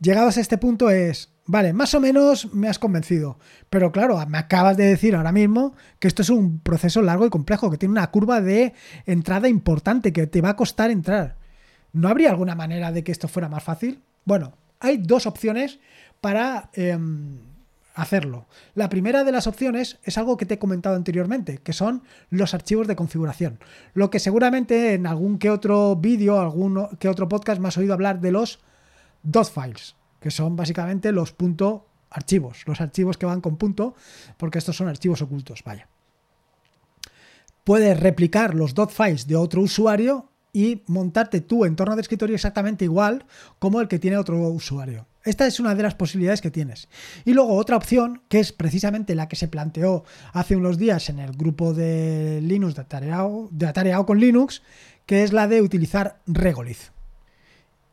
llegados 0.00 0.36
a 0.36 0.40
este 0.40 0.58
punto 0.58 0.90
es, 0.90 1.30
vale, 1.46 1.72
más 1.72 1.94
o 1.94 2.00
menos 2.00 2.52
me 2.52 2.68
has 2.68 2.78
convencido, 2.78 3.38
pero 3.70 3.92
claro, 3.92 4.24
me 4.26 4.38
acabas 4.38 4.76
de 4.76 4.86
decir 4.86 5.14
ahora 5.14 5.32
mismo 5.32 5.74
que 5.98 6.08
esto 6.08 6.22
es 6.22 6.30
un 6.30 6.60
proceso 6.60 7.02
largo 7.02 7.26
y 7.26 7.30
complejo, 7.30 7.70
que 7.70 7.78
tiene 7.78 7.92
una 7.92 8.10
curva 8.10 8.40
de 8.40 8.72
entrada 9.06 9.48
importante, 9.48 10.12
que 10.12 10.26
te 10.26 10.40
va 10.40 10.50
a 10.50 10.56
costar 10.56 10.90
entrar. 10.90 11.43
¿No 11.94 12.08
habría 12.08 12.30
alguna 12.30 12.56
manera 12.56 12.92
de 12.92 13.04
que 13.04 13.12
esto 13.12 13.28
fuera 13.28 13.48
más 13.48 13.62
fácil? 13.62 14.02
Bueno, 14.24 14.52
hay 14.80 14.98
dos 14.98 15.26
opciones 15.26 15.78
para 16.20 16.68
em, 16.74 17.38
hacerlo. 17.94 18.46
La 18.74 18.88
primera 18.88 19.22
de 19.22 19.30
las 19.30 19.46
opciones 19.46 19.98
es 20.02 20.18
algo 20.18 20.36
que 20.36 20.44
te 20.44 20.54
he 20.54 20.58
comentado 20.58 20.96
anteriormente, 20.96 21.58
que 21.58 21.72
son 21.72 22.02
los 22.30 22.52
archivos 22.52 22.88
de 22.88 22.96
configuración. 22.96 23.60
Lo 23.94 24.10
que 24.10 24.18
seguramente 24.18 24.94
en 24.94 25.06
algún 25.06 25.38
que 25.38 25.50
otro 25.50 25.94
vídeo, 25.94 26.40
algún 26.40 26.88
que 26.98 27.08
otro 27.08 27.28
podcast 27.28 27.60
me 27.60 27.68
has 27.68 27.78
oído 27.78 27.94
hablar 27.94 28.20
de 28.20 28.32
los 28.32 28.58
dot 29.22 29.48
files, 29.48 29.94
que 30.20 30.32
son 30.32 30.56
básicamente 30.56 31.12
los 31.12 31.32
punto 31.32 31.86
archivos, 32.10 32.64
los 32.66 32.80
archivos 32.80 33.16
que 33.16 33.26
van 33.26 33.40
con 33.40 33.56
punto, 33.56 33.94
porque 34.36 34.58
estos 34.58 34.76
son 34.76 34.88
archivos 34.88 35.22
ocultos, 35.22 35.62
vaya. 35.64 35.88
Puedes 37.62 37.98
replicar 38.00 38.54
los 38.54 38.74
dot 38.74 38.90
files 38.90 39.28
de 39.28 39.36
otro 39.36 39.62
usuario 39.62 40.30
y 40.54 40.84
montarte 40.86 41.42
tu 41.42 41.66
entorno 41.66 41.96
de 41.96 42.00
escritorio 42.00 42.36
exactamente 42.36 42.86
igual 42.86 43.26
como 43.58 43.82
el 43.82 43.88
que 43.88 43.98
tiene 43.98 44.16
otro 44.16 44.38
usuario. 44.48 45.06
Esta 45.24 45.46
es 45.46 45.58
una 45.58 45.74
de 45.74 45.82
las 45.82 45.94
posibilidades 45.94 46.40
que 46.40 46.50
tienes. 46.50 46.88
Y 47.24 47.32
luego 47.32 47.56
otra 47.56 47.76
opción, 47.76 48.22
que 48.28 48.40
es 48.40 48.52
precisamente 48.52 49.14
la 49.14 49.26
que 49.26 49.36
se 49.36 49.48
planteó 49.48 50.04
hace 50.32 50.54
unos 50.54 50.78
días 50.78 51.08
en 51.08 51.18
el 51.18 51.32
grupo 51.32 51.74
de 51.74 52.40
Linux 52.42 52.74
de 52.76 52.82
Atareado, 52.82 53.48
de 53.50 54.04
con 54.06 54.20
Linux, 54.20 54.62
que 55.06 55.24
es 55.24 55.32
la 55.32 55.48
de 55.48 55.60
utilizar 55.60 56.20
Regolith. 56.26 56.93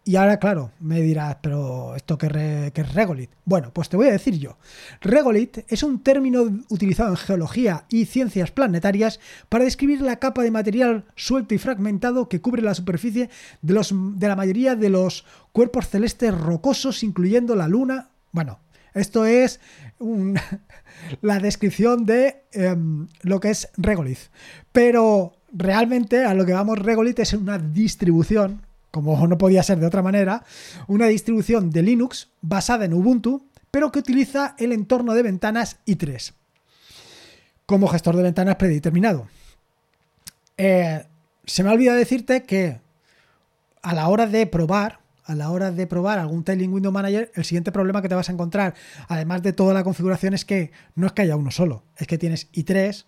Y 0.04 0.16
ahora, 0.16 0.40
claro, 0.40 0.72
me 0.80 1.00
dirás, 1.00 1.38
pero 1.44 1.96
¿esto 1.96 2.18
qué, 2.18 2.72
es 2.74 2.94
Regolith? 2.96 3.30
Bueno, 3.46 3.72
pues 3.72 3.88
te 3.88 3.98
voy 3.98 4.08
a 4.08 4.12
decir 4.12 4.40
yo. 4.40 4.58
Regolith 5.00 5.60
es 5.68 5.84
un 5.84 6.02
término 6.02 6.42
utilizado 6.70 7.12
en 7.12 7.18
geología 7.18 7.86
y 7.88 8.06
ciencias 8.06 8.50
planetarias 8.50 9.20
para 9.48 9.64
describir 9.64 10.02
la 10.02 10.18
capa 10.18 10.42
de 10.42 10.50
material 10.50 11.06
suelto 11.16 11.54
y 11.54 11.60
fragmentado 11.60 12.30
que 12.30 12.42
cubre 12.42 12.64
la 12.64 12.74
superficie 12.74 13.30
de, 13.62 13.74
los, 13.74 13.94
de 13.94 14.28
la 14.28 14.36
mayoría 14.36 14.76
de 14.76 14.90
los 14.90 15.24
cuerpos 15.52 15.90
celestes 15.90 16.36
rocosos, 16.36 17.04
incluyendo 17.04 17.56
la 17.56 17.68
Luna. 17.68 18.10
Bueno, 18.32 18.60
esto 18.96 19.26
es 19.26 19.60
la 21.22 21.38
descripción 21.38 22.08
de 22.08 22.46
em, 22.54 23.08
lo 23.22 23.40
que 23.40 23.52
es 23.52 23.70
Regolith. 23.78 24.32
Pero 24.72 25.34
realmente 25.54 26.26
a 26.26 26.34
lo 26.34 26.44
que 26.44 26.54
vamos 26.54 26.80
Regolith 26.80 27.20
es 27.20 27.34
una 27.34 27.60
distribución 27.60 28.66
como 28.92 29.28
no 29.28 29.38
podía 29.38 29.64
ser 29.64 29.80
de 29.80 29.88
otra 29.88 30.02
manera, 30.02 30.44
una 30.88 31.08
distribución 31.08 31.72
de 31.72 31.82
Linux 31.82 32.30
basada 32.42 32.86
en 32.86 32.94
Ubuntu, 32.94 33.46
pero 33.72 33.92
que 33.92 34.00
utiliza 34.00 34.56
el 34.60 34.74
entorno 34.74 35.14
de 35.14 35.24
ventanas 35.24 35.78
i3 35.86 36.34
como 37.72 37.88
gestor 37.88 38.18
de 38.18 38.24
ventanas 38.24 38.58
predeterminado. 38.58 39.30
Eh, 40.58 41.06
se 41.46 41.64
me 41.64 41.70
ha 41.70 41.74
olvidado 41.74 41.98
decirte 41.98 42.44
que 42.44 42.82
a 43.82 43.94
la 43.94 44.10
hora 44.10 44.28
de 44.28 44.46
probar, 44.46 45.00
a 45.24 45.36
la 45.36 45.50
hora 45.52 45.72
de 45.72 45.88
probar 45.88 46.20
algún 46.20 46.44
Tailing 46.44 46.74
Window 46.74 46.92
Manager, 46.92 47.32
el 47.34 47.46
siguiente 47.46 47.72
problema 47.72 48.02
que 48.02 48.10
te 48.10 48.16
vas 48.16 48.28
a 48.28 48.34
encontrar, 48.34 48.76
además 49.08 49.42
de 49.42 49.54
toda 49.54 49.74
la 49.74 49.86
configuración, 49.86 50.34
es 50.34 50.44
que 50.44 50.72
no 50.96 51.08
es 51.08 51.14
que 51.14 51.22
haya 51.22 51.38
uno 51.38 51.50
solo, 51.50 51.86
es 51.96 52.08
que 52.08 52.18
tienes 52.18 52.52
i3, 52.52 53.06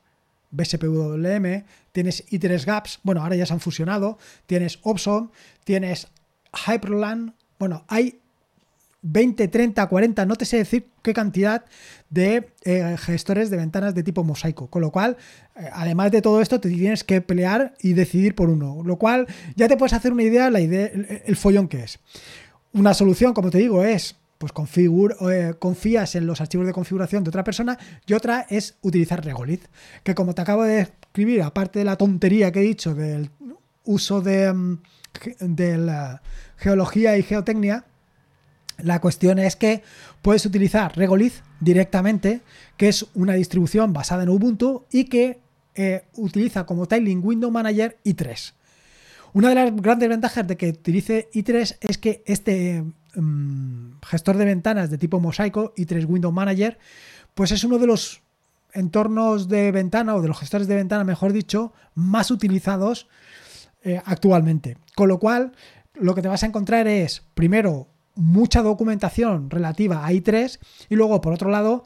BSPWM, 0.53 1.65
tienes 1.91 2.25
i3 2.31 2.65
Gaps, 2.65 3.00
bueno, 3.03 3.22
ahora 3.22 3.36
ya 3.36 3.45
se 3.45 3.53
han 3.53 3.60
fusionado, 3.60 4.17
tienes 4.45 4.79
Opson, 4.83 5.31
tienes 5.65 6.07
Hyperland, 6.67 7.33
bueno, 7.60 7.83
hay 7.88 8.19
20, 9.03 9.50
30, 9.50 9.86
40, 9.86 10.25
no 10.25 10.36
te 10.36 10.45
sé 10.45 10.57
decir 10.57 10.88
qué 11.01 11.13
cantidad 11.13 11.65
de 12.10 12.50
eh, 12.63 12.95
gestores 12.98 13.50
de 13.50 13.57
ventanas 13.57 13.93
de 13.93 14.01
tipo 14.01 14.24
mosaico. 14.24 14.67
Con 14.67 14.81
lo 14.81 14.91
cual, 14.91 15.17
eh, 15.57 15.67
además 15.74 16.12
de 16.12 16.22
todo 16.22 16.41
esto, 16.41 16.60
te 16.62 16.69
tienes 16.69 17.03
que 17.03 17.22
pelear 17.22 17.74
y 17.81 17.93
decidir 17.93 18.33
por 18.33 18.50
uno. 18.50 18.81
Lo 18.83 18.98
cual 18.98 19.27
ya 19.55 19.67
te 19.67 19.75
puedes 19.75 19.93
hacer 19.93 20.13
una 20.13 20.24
idea, 20.24 20.50
la 20.50 20.62
idea 20.62 20.89
el 21.25 21.36
follón 21.36 21.67
que 21.67 21.83
es. 21.83 22.00
Una 22.72 22.93
solución, 22.93 23.33
como 23.33 23.50
te 23.50 23.57
digo, 23.57 23.83
es 23.83 24.15
pues 24.37 24.51
eh, 25.29 25.53
confías 25.59 26.15
en 26.15 26.27
los 26.27 26.41
archivos 26.41 26.67
de 26.67 26.73
configuración 26.73 27.23
de 27.23 27.29
otra 27.29 27.43
persona 27.43 27.77
y 28.05 28.13
otra 28.13 28.45
es 28.49 28.75
utilizar 28.81 29.23
Regolith, 29.23 29.65
que 30.03 30.15
como 30.15 30.35
te 30.35 30.41
acabo 30.41 30.63
de 30.63 30.81
escribir, 30.81 31.41
aparte 31.43 31.79
de 31.79 31.85
la 31.85 31.95
tontería 31.95 32.51
que 32.51 32.59
he 32.59 32.63
dicho 32.63 32.93
del 32.93 33.29
uso 33.85 34.21
de, 34.21 34.51
mm, 34.51 34.79
la 35.85 36.21
geología 36.57 37.17
y 37.17 37.23
geotecnia, 37.23 37.85
la 38.79 38.99
cuestión 38.99 39.39
es 39.39 39.55
que 39.55 39.83
puedes 40.21 40.45
utilizar 40.45 40.97
Regolith 40.97 41.35
directamente, 41.59 42.41
que 42.75 42.89
es 42.89 43.05
una 43.13 43.33
distribución 43.33 43.93
basada 43.93 44.23
en 44.23 44.29
Ubuntu 44.29 44.85
y 44.91 45.05
que 45.05 45.39
eh, 45.75 46.03
utiliza 46.15 46.65
como 46.65 46.87
tiling 46.87 47.21
Window 47.23 47.51
Manager 47.51 47.97
i3. 48.03 48.53
Una 49.33 49.49
de 49.49 49.55
las 49.55 49.75
grandes 49.75 50.09
ventajas 50.09 50.47
de 50.47 50.57
que 50.57 50.69
utilice 50.69 51.29
i3 51.33 51.77
es 51.81 51.97
que 51.97 52.23
este 52.25 52.83
Mm, 53.15 53.99
gestor 54.01 54.37
de 54.37 54.45
ventanas 54.45 54.89
de 54.89 54.97
tipo 54.97 55.19
mosaico 55.19 55.73
y 55.75 55.85
3 55.85 56.05
Window 56.05 56.31
Manager, 56.31 56.79
pues 57.35 57.51
es 57.51 57.63
uno 57.63 57.77
de 57.77 57.85
los 57.85 58.23
entornos 58.73 59.47
de 59.47 59.71
ventana 59.71 60.15
o 60.15 60.21
de 60.21 60.27
los 60.27 60.39
gestores 60.39 60.67
de 60.67 60.75
ventana, 60.75 61.03
mejor 61.03 61.31
dicho, 61.31 61.73
más 61.93 62.31
utilizados 62.31 63.07
eh, 63.83 64.01
actualmente. 64.03 64.77
Con 64.95 65.09
lo 65.09 65.19
cual, 65.19 65.51
lo 65.93 66.15
que 66.15 66.23
te 66.23 66.27
vas 66.27 66.41
a 66.41 66.47
encontrar 66.47 66.87
es, 66.87 67.21
primero, 67.35 67.87
mucha 68.15 68.63
documentación 68.63 69.51
relativa 69.51 70.05
a 70.05 70.11
i3 70.11 70.59
y 70.89 70.95
luego, 70.95 71.21
por 71.21 71.33
otro 71.33 71.51
lado, 71.51 71.85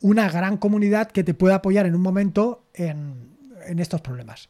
una 0.00 0.28
gran 0.28 0.56
comunidad 0.56 1.08
que 1.08 1.22
te 1.22 1.34
puede 1.34 1.54
apoyar 1.54 1.86
en 1.86 1.94
un 1.94 2.02
momento 2.02 2.66
en, 2.74 3.36
en 3.66 3.78
estos 3.78 4.00
problemas. 4.00 4.48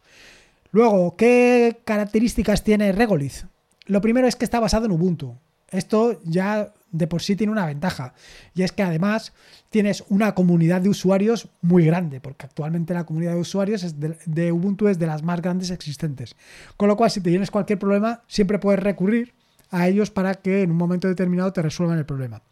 Luego, 0.75 1.15
¿qué 1.17 1.83
características 1.85 2.65
tiene 2.65 2.91
Regolith? 2.91 3.45
Lo 3.87 4.01
primero 4.01 4.27
es 4.27 4.35
que 4.35 4.45
está 4.45 4.59
basado 4.59 4.87
en 4.87 4.91
Ubuntu. 4.91 5.39
Esto 5.69 6.21
ya 6.25 6.75
de 6.91 7.07
por 7.07 7.23
sí 7.23 7.37
tiene 7.37 7.53
una 7.53 7.65
ventaja 7.65 8.13
y 8.57 8.65
es 8.65 8.73
que 8.73 8.83
además 8.83 9.33
tienes 9.71 10.03
una 10.09 10.35
comunidad 10.35 10.81
de 10.81 10.89
usuarios 10.89 11.49
muy 11.63 11.85
grande, 11.85 12.21
porque 12.21 12.47
actualmente 12.47 12.93
la 12.93 13.07
comunidad 13.07 13.35
de 13.35 13.39
usuarios 13.39 13.95
de, 14.01 14.51
Ubuntu 14.51 14.89
es 14.89 14.99
de 14.99 15.07
las 15.07 15.23
más 15.23 15.41
grandes 15.41 15.71
existentes. 15.71 16.35
Con 16.77 16.89
lo 16.89 16.97
cual, 16.97 17.13
si 17.13 17.21
te 17.21 17.31
tienes 17.31 17.53
cualquier 17.53 17.79
problema, 17.79 18.25
siempre 18.27 18.59
puedes 18.59 18.83
recurrir 18.83 19.33
a 19.71 19.87
ellos 19.87 20.11
para 20.11 20.35
que 20.35 20.63
en 20.63 20.73
un 20.73 20.77
momento 20.77 21.07
determinado 21.07 21.53
te 21.53 21.63
resuelvan 21.63 21.99
el 21.99 22.05
problema. 22.05 22.43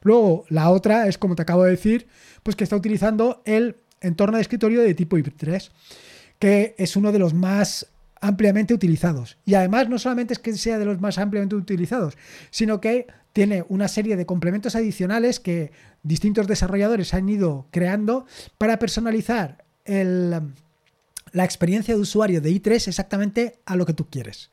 Luego, 0.00 0.46
la 0.48 0.70
otra 0.70 1.06
es, 1.06 1.18
como 1.18 1.34
te 1.34 1.42
acabo 1.42 1.64
de 1.64 1.72
decir, 1.72 2.08
pues 2.42 2.56
que 2.56 2.64
está 2.64 2.76
utilizando 2.76 3.42
el 3.44 3.76
entorno 4.00 4.38
de 4.38 4.42
escritorio 4.42 4.80
de 4.80 4.94
tipo 4.94 5.18
IP3, 5.18 5.70
que 6.38 6.74
es 6.78 6.96
uno 6.96 7.12
de 7.12 7.18
los 7.18 7.34
más 7.34 7.86
ampliamente 8.20 8.74
utilizados. 8.74 9.38
Y 9.44 9.54
además 9.54 9.88
no 9.88 9.98
solamente 9.98 10.34
es 10.34 10.38
que 10.38 10.52
sea 10.54 10.78
de 10.78 10.84
los 10.84 11.00
más 11.00 11.18
ampliamente 11.18 11.56
utilizados, 11.56 12.16
sino 12.50 12.80
que 12.80 13.06
tiene 13.32 13.64
una 13.68 13.88
serie 13.88 14.16
de 14.16 14.26
complementos 14.26 14.74
adicionales 14.74 15.38
que 15.38 15.70
distintos 16.02 16.46
desarrolladores 16.46 17.14
han 17.14 17.28
ido 17.28 17.66
creando 17.70 18.26
para 18.56 18.78
personalizar 18.78 19.64
la 19.84 21.44
experiencia 21.44 21.94
de 21.94 22.00
usuario 22.00 22.40
de 22.40 22.50
i3 22.50 22.88
exactamente 22.88 23.58
a 23.64 23.76
lo 23.76 23.86
que 23.86 23.94
tú 23.94 24.08
quieres. 24.08 24.50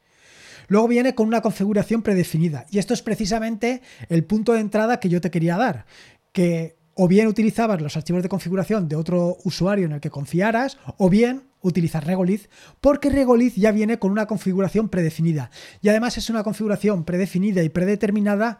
Luego 0.67 0.87
viene 0.87 1.13
con 1.13 1.27
una 1.27 1.41
configuración 1.41 2.01
predefinida 2.01 2.65
y 2.69 2.79
esto 2.79 2.93
es 2.93 3.01
precisamente 3.01 3.81
el 4.09 4.23
punto 4.23 4.53
de 4.53 4.61
entrada 4.61 4.99
que 4.99 5.09
yo 5.09 5.21
te 5.21 5.31
quería 5.31 5.57
dar, 5.57 5.85
que 6.31 6.75
o 6.95 7.07
bien 7.07 7.27
utilizabas 7.27 7.81
los 7.81 7.97
archivos 7.97 8.23
de 8.23 8.29
configuración 8.29 8.87
de 8.87 8.95
otro 8.95 9.37
usuario 9.43 9.85
en 9.85 9.91
el 9.91 9.99
que 9.99 10.09
confiaras, 10.09 10.77
o 10.97 11.09
bien 11.09 11.43
utilizar 11.65 12.05
Regolith, 12.05 12.47
porque 12.79 13.09
Regolith 13.09 13.55
ya 13.55 13.71
viene 13.71 13.99
con 13.99 14.11
una 14.11 14.27
configuración 14.27 14.89
predefinida. 14.89 15.49
Y 15.81 15.89
además 15.89 16.17
es 16.17 16.29
una 16.29 16.43
configuración 16.43 17.03
predefinida 17.03 17.63
y 17.63 17.69
predeterminada 17.69 18.59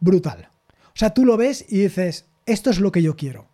brutal. 0.00 0.50
O 0.86 0.98
sea, 0.98 1.10
tú 1.10 1.24
lo 1.24 1.36
ves 1.36 1.66
y 1.68 1.80
dices, 1.80 2.26
esto 2.46 2.70
es 2.70 2.80
lo 2.80 2.92
que 2.92 3.02
yo 3.02 3.16
quiero. 3.16 3.48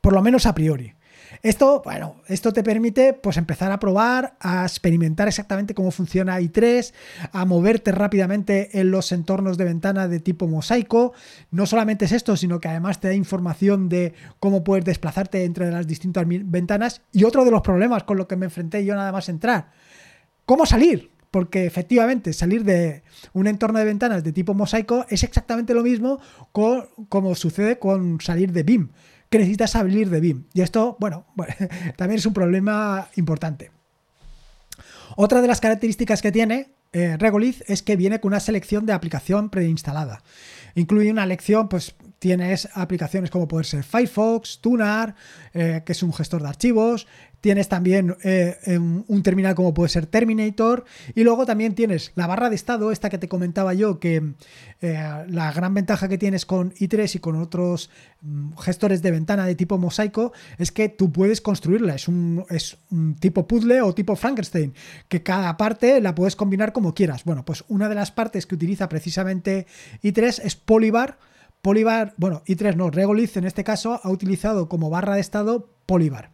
Por 0.00 0.12
lo 0.12 0.22
menos 0.22 0.46
a 0.46 0.54
priori. 0.54 0.94
Esto, 1.42 1.82
bueno, 1.84 2.16
esto 2.26 2.52
te 2.52 2.62
permite 2.62 3.12
pues 3.12 3.36
empezar 3.36 3.70
a 3.72 3.78
probar, 3.78 4.36
a 4.40 4.64
experimentar 4.64 5.28
exactamente 5.28 5.74
cómo 5.74 5.90
funciona 5.90 6.40
i3, 6.40 6.92
a 7.32 7.44
moverte 7.44 7.92
rápidamente 7.92 8.80
en 8.80 8.90
los 8.90 9.12
entornos 9.12 9.58
de 9.58 9.64
ventana 9.64 10.08
de 10.08 10.20
tipo 10.20 10.48
mosaico. 10.48 11.12
No 11.50 11.66
solamente 11.66 12.06
es 12.06 12.12
esto, 12.12 12.36
sino 12.36 12.60
que 12.60 12.68
además 12.68 13.00
te 13.00 13.08
da 13.08 13.14
información 13.14 13.88
de 13.88 14.14
cómo 14.40 14.64
puedes 14.64 14.84
desplazarte 14.84 15.44
entre 15.44 15.70
las 15.70 15.86
distintas 15.86 16.24
ventanas. 16.26 17.02
Y 17.12 17.24
otro 17.24 17.44
de 17.44 17.50
los 17.50 17.62
problemas 17.62 18.04
con 18.04 18.16
los 18.16 18.26
que 18.26 18.36
me 18.36 18.46
enfrenté 18.46 18.84
yo 18.84 18.94
nada 18.94 19.12
más 19.12 19.28
entrar, 19.28 19.70
¿cómo 20.46 20.66
salir? 20.66 21.14
porque 21.34 21.66
efectivamente 21.66 22.32
salir 22.32 22.62
de 22.62 23.02
un 23.32 23.48
entorno 23.48 23.80
de 23.80 23.84
ventanas 23.84 24.22
de 24.22 24.30
tipo 24.30 24.54
mosaico 24.54 25.04
es 25.08 25.24
exactamente 25.24 25.74
lo 25.74 25.82
mismo 25.82 26.20
como 26.52 27.34
sucede 27.34 27.80
con 27.80 28.20
salir 28.20 28.52
de 28.52 28.62
BIM 28.62 28.90
que 29.34 29.40
necesitas 29.40 29.72
salir 29.72 30.10
de 30.10 30.20
BIM. 30.20 30.44
Y 30.54 30.60
esto, 30.60 30.96
bueno, 31.00 31.26
también 31.96 32.20
es 32.20 32.26
un 32.26 32.32
problema 32.32 33.08
importante. 33.16 33.72
Otra 35.16 35.42
de 35.42 35.48
las 35.48 35.60
características 35.60 36.22
que 36.22 36.30
tiene 36.30 36.70
eh, 36.92 37.16
Regolith 37.16 37.62
es 37.66 37.82
que 37.82 37.96
viene 37.96 38.20
con 38.20 38.28
una 38.28 38.38
selección 38.38 38.86
de 38.86 38.92
aplicación 38.92 39.50
preinstalada. 39.50 40.22
Incluye 40.76 41.10
una 41.10 41.26
lección, 41.26 41.68
pues 41.68 41.96
tienes 42.20 42.68
aplicaciones 42.74 43.30
como 43.30 43.48
puede 43.48 43.64
ser 43.64 43.82
Firefox, 43.82 44.60
Tunar, 44.60 45.16
eh, 45.52 45.82
que 45.84 45.92
es 45.92 46.02
un 46.04 46.12
gestor 46.12 46.40
de 46.40 46.48
archivos, 46.48 47.08
tienes 47.44 47.68
también 47.68 48.16
eh, 48.24 48.56
un 48.78 49.22
terminal 49.22 49.54
como 49.54 49.74
puede 49.74 49.90
ser 49.90 50.06
Terminator 50.06 50.86
y 51.14 51.24
luego 51.24 51.44
también 51.44 51.74
tienes 51.74 52.10
la 52.14 52.26
barra 52.26 52.48
de 52.48 52.56
estado, 52.56 52.90
esta 52.90 53.10
que 53.10 53.18
te 53.18 53.28
comentaba 53.28 53.74
yo, 53.74 54.00
que 54.00 54.32
eh, 54.80 55.24
la 55.28 55.52
gran 55.52 55.74
ventaja 55.74 56.08
que 56.08 56.16
tienes 56.16 56.46
con 56.46 56.72
i3 56.72 57.16
y 57.16 57.18
con 57.18 57.36
otros 57.36 57.90
mm, 58.22 58.56
gestores 58.56 59.02
de 59.02 59.10
ventana 59.10 59.44
de 59.44 59.54
tipo 59.56 59.76
mosaico 59.76 60.32
es 60.56 60.72
que 60.72 60.88
tú 60.88 61.12
puedes 61.12 61.42
construirla, 61.42 61.94
es 61.94 62.08
un, 62.08 62.46
es 62.48 62.78
un 62.90 63.14
tipo 63.16 63.46
puzzle 63.46 63.82
o 63.82 63.92
tipo 63.92 64.16
Frankenstein, 64.16 64.72
que 65.08 65.22
cada 65.22 65.58
parte 65.58 66.00
la 66.00 66.14
puedes 66.14 66.36
combinar 66.36 66.72
como 66.72 66.94
quieras. 66.94 67.24
Bueno, 67.24 67.44
pues 67.44 67.62
una 67.68 67.90
de 67.90 67.94
las 67.94 68.10
partes 68.10 68.46
que 68.46 68.54
utiliza 68.54 68.88
precisamente 68.88 69.66
i3 70.02 70.40
es 70.44 70.56
Polybar, 70.56 71.18
Polybar, 71.60 72.14
bueno, 72.16 72.42
i3 72.46 72.74
no, 72.74 72.88
Regolith 72.88 73.36
en 73.36 73.44
este 73.44 73.64
caso 73.64 74.00
ha 74.02 74.08
utilizado 74.08 74.70
como 74.70 74.88
barra 74.88 75.16
de 75.16 75.20
estado 75.20 75.73
Polybar. 75.86 76.30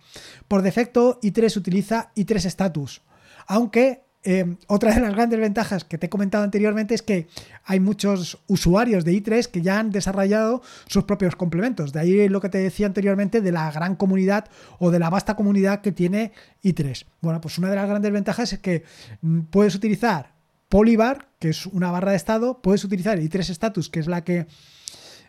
Por 0.49 0.62
defecto, 0.62 1.21
i3 1.23 1.57
utiliza 1.57 2.11
i3 2.14 2.47
Status, 2.47 3.02
aunque 3.47 4.04
eh, 4.23 4.57
otra 4.66 4.95
de 4.95 5.00
las 5.00 5.14
grandes 5.14 5.40
ventajas 5.40 5.85
que 5.85 5.97
te 5.97 6.07
he 6.07 6.11
comentado 6.11 6.45
anteriormente 6.45 6.95
es 6.95 7.00
que 7.00 7.26
hay 7.64 7.80
muchos 7.80 8.38
usuarios 8.49 9.02
de 9.02 9.12
i3 9.14 9.47
que 9.47 9.62
ya 9.62 9.78
han 9.78 9.90
desarrollado 9.90 10.61
sus 10.87 11.04
propios 11.04 11.37
complementos. 11.37 11.92
De 11.92 12.00
ahí 12.00 12.28
lo 12.28 12.40
que 12.40 12.50
te 12.50 12.59
decía 12.59 12.87
anteriormente 12.87 13.40
de 13.40 13.52
la 13.52 13.71
gran 13.73 13.97
comunidad 13.97 14.47
o 14.78 14.90
de 14.90 14.99
la 14.99 15.09
vasta 15.09 15.37
comunidad 15.37 15.80
que 15.80 15.92
tiene 15.92 16.33
i3. 16.62 17.07
Bueno, 17.23 17.40
pues 17.40 17.57
una 17.57 17.71
de 17.71 17.76
las 17.76 17.88
grandes 17.88 18.12
ventajas 18.12 18.52
es 18.52 18.59
que 18.59 18.85
mm, 19.23 19.40
puedes 19.50 19.75
utilizar 19.75 20.35
Polybar, 20.69 21.30
que 21.38 21.49
es 21.49 21.66
una 21.66 21.90
barra 21.90 22.11
de 22.11 22.19
estado, 22.19 22.61
puedes 22.61 22.85
utilizar 22.85 23.19
i3 23.19 23.50
Status, 23.50 23.88
que 23.88 24.00
es 24.00 24.07
la 24.07 24.23
que 24.23 24.47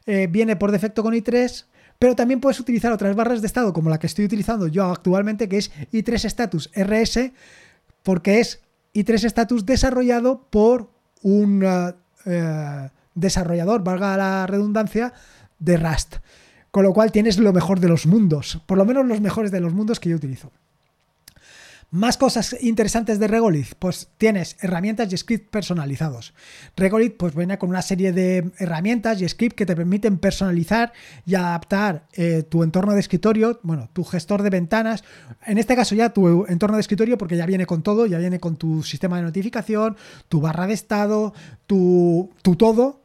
eh, 0.05 0.27
viene 0.29 0.55
por 0.57 0.71
defecto 0.71 1.01
con 1.01 1.13
i3, 1.13 1.65
pero 2.01 2.15
también 2.15 2.39
puedes 2.39 2.59
utilizar 2.59 2.91
otras 2.91 3.15
barras 3.15 3.41
de 3.41 3.47
estado 3.47 3.73
como 3.73 3.91
la 3.91 3.99
que 3.99 4.07
estoy 4.07 4.25
utilizando 4.25 4.65
yo 4.65 4.85
actualmente, 4.85 5.47
que 5.47 5.59
es 5.59 5.71
i3 5.93 6.25
Status 6.25 6.71
RS, 6.73 7.31
porque 8.01 8.39
es 8.39 8.59
i3 8.95 9.23
Status 9.25 9.67
desarrollado 9.67 10.47
por 10.49 10.89
un 11.21 11.63
eh, 11.63 11.93
eh, 12.25 12.89
desarrollador, 13.13 13.83
valga 13.83 14.17
la 14.17 14.47
redundancia, 14.47 15.13
de 15.59 15.77
Rust. 15.77 16.15
Con 16.71 16.85
lo 16.85 16.91
cual 16.91 17.11
tienes 17.11 17.37
lo 17.37 17.53
mejor 17.53 17.79
de 17.79 17.89
los 17.89 18.07
mundos, 18.07 18.59
por 18.65 18.79
lo 18.79 18.85
menos 18.85 19.05
los 19.05 19.21
mejores 19.21 19.51
de 19.51 19.59
los 19.59 19.71
mundos 19.71 19.99
que 19.99 20.09
yo 20.09 20.15
utilizo. 20.15 20.51
Más 21.93 22.15
cosas 22.15 22.55
interesantes 22.61 23.19
de 23.19 23.27
Regolith, 23.27 23.73
pues 23.77 24.07
tienes 24.17 24.55
herramientas 24.61 25.11
y 25.11 25.17
scripts 25.17 25.49
personalizados. 25.49 26.33
Regolith 26.77 27.17
pues 27.17 27.35
viene 27.35 27.57
con 27.57 27.67
una 27.67 27.81
serie 27.81 28.13
de 28.13 28.49
herramientas 28.59 29.21
y 29.21 29.27
scripts 29.27 29.57
que 29.57 29.65
te 29.65 29.75
permiten 29.75 30.17
personalizar 30.17 30.93
y 31.25 31.35
adaptar 31.35 32.07
eh, 32.13 32.43
tu 32.47 32.63
entorno 32.63 32.93
de 32.93 33.01
escritorio, 33.01 33.59
bueno, 33.63 33.89
tu 33.91 34.05
gestor 34.05 34.41
de 34.41 34.49
ventanas, 34.49 35.03
en 35.45 35.57
este 35.57 35.75
caso 35.75 35.93
ya 35.93 36.13
tu 36.13 36.45
entorno 36.47 36.77
de 36.77 36.81
escritorio 36.81 37.17
porque 37.17 37.35
ya 37.35 37.45
viene 37.45 37.65
con 37.65 37.83
todo, 37.83 38.05
ya 38.05 38.19
viene 38.19 38.39
con 38.39 38.55
tu 38.55 38.83
sistema 38.83 39.17
de 39.17 39.23
notificación, 39.23 39.97
tu 40.29 40.39
barra 40.39 40.67
de 40.67 40.73
estado, 40.73 41.33
tu, 41.67 42.29
tu 42.41 42.55
todo. 42.55 43.01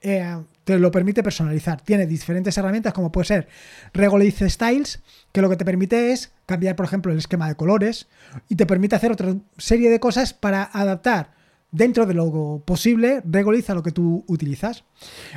Eh, 0.00 0.38
te 0.64 0.78
lo 0.78 0.90
permite 0.90 1.22
personalizar. 1.22 1.80
Tiene 1.80 2.06
diferentes 2.06 2.56
herramientas 2.56 2.92
como 2.92 3.12
puede 3.12 3.26
ser 3.26 3.48
Regolith 3.92 4.42
Styles, 4.42 5.02
que 5.32 5.42
lo 5.42 5.50
que 5.50 5.56
te 5.56 5.64
permite 5.64 6.12
es 6.12 6.32
cambiar, 6.46 6.76
por 6.76 6.86
ejemplo, 6.86 7.12
el 7.12 7.18
esquema 7.18 7.48
de 7.48 7.54
colores 7.54 8.08
y 8.48 8.56
te 8.56 8.66
permite 8.66 8.96
hacer 8.96 9.12
otra 9.12 9.34
serie 9.58 9.90
de 9.90 10.00
cosas 10.00 10.34
para 10.34 10.64
adaptar 10.72 11.32
dentro 11.70 12.04
de 12.06 12.14
lo 12.14 12.62
posible 12.64 13.22
Regolith 13.24 13.70
a 13.70 13.74
lo 13.74 13.82
que 13.82 13.92
tú 13.92 14.24
utilizas. 14.28 14.84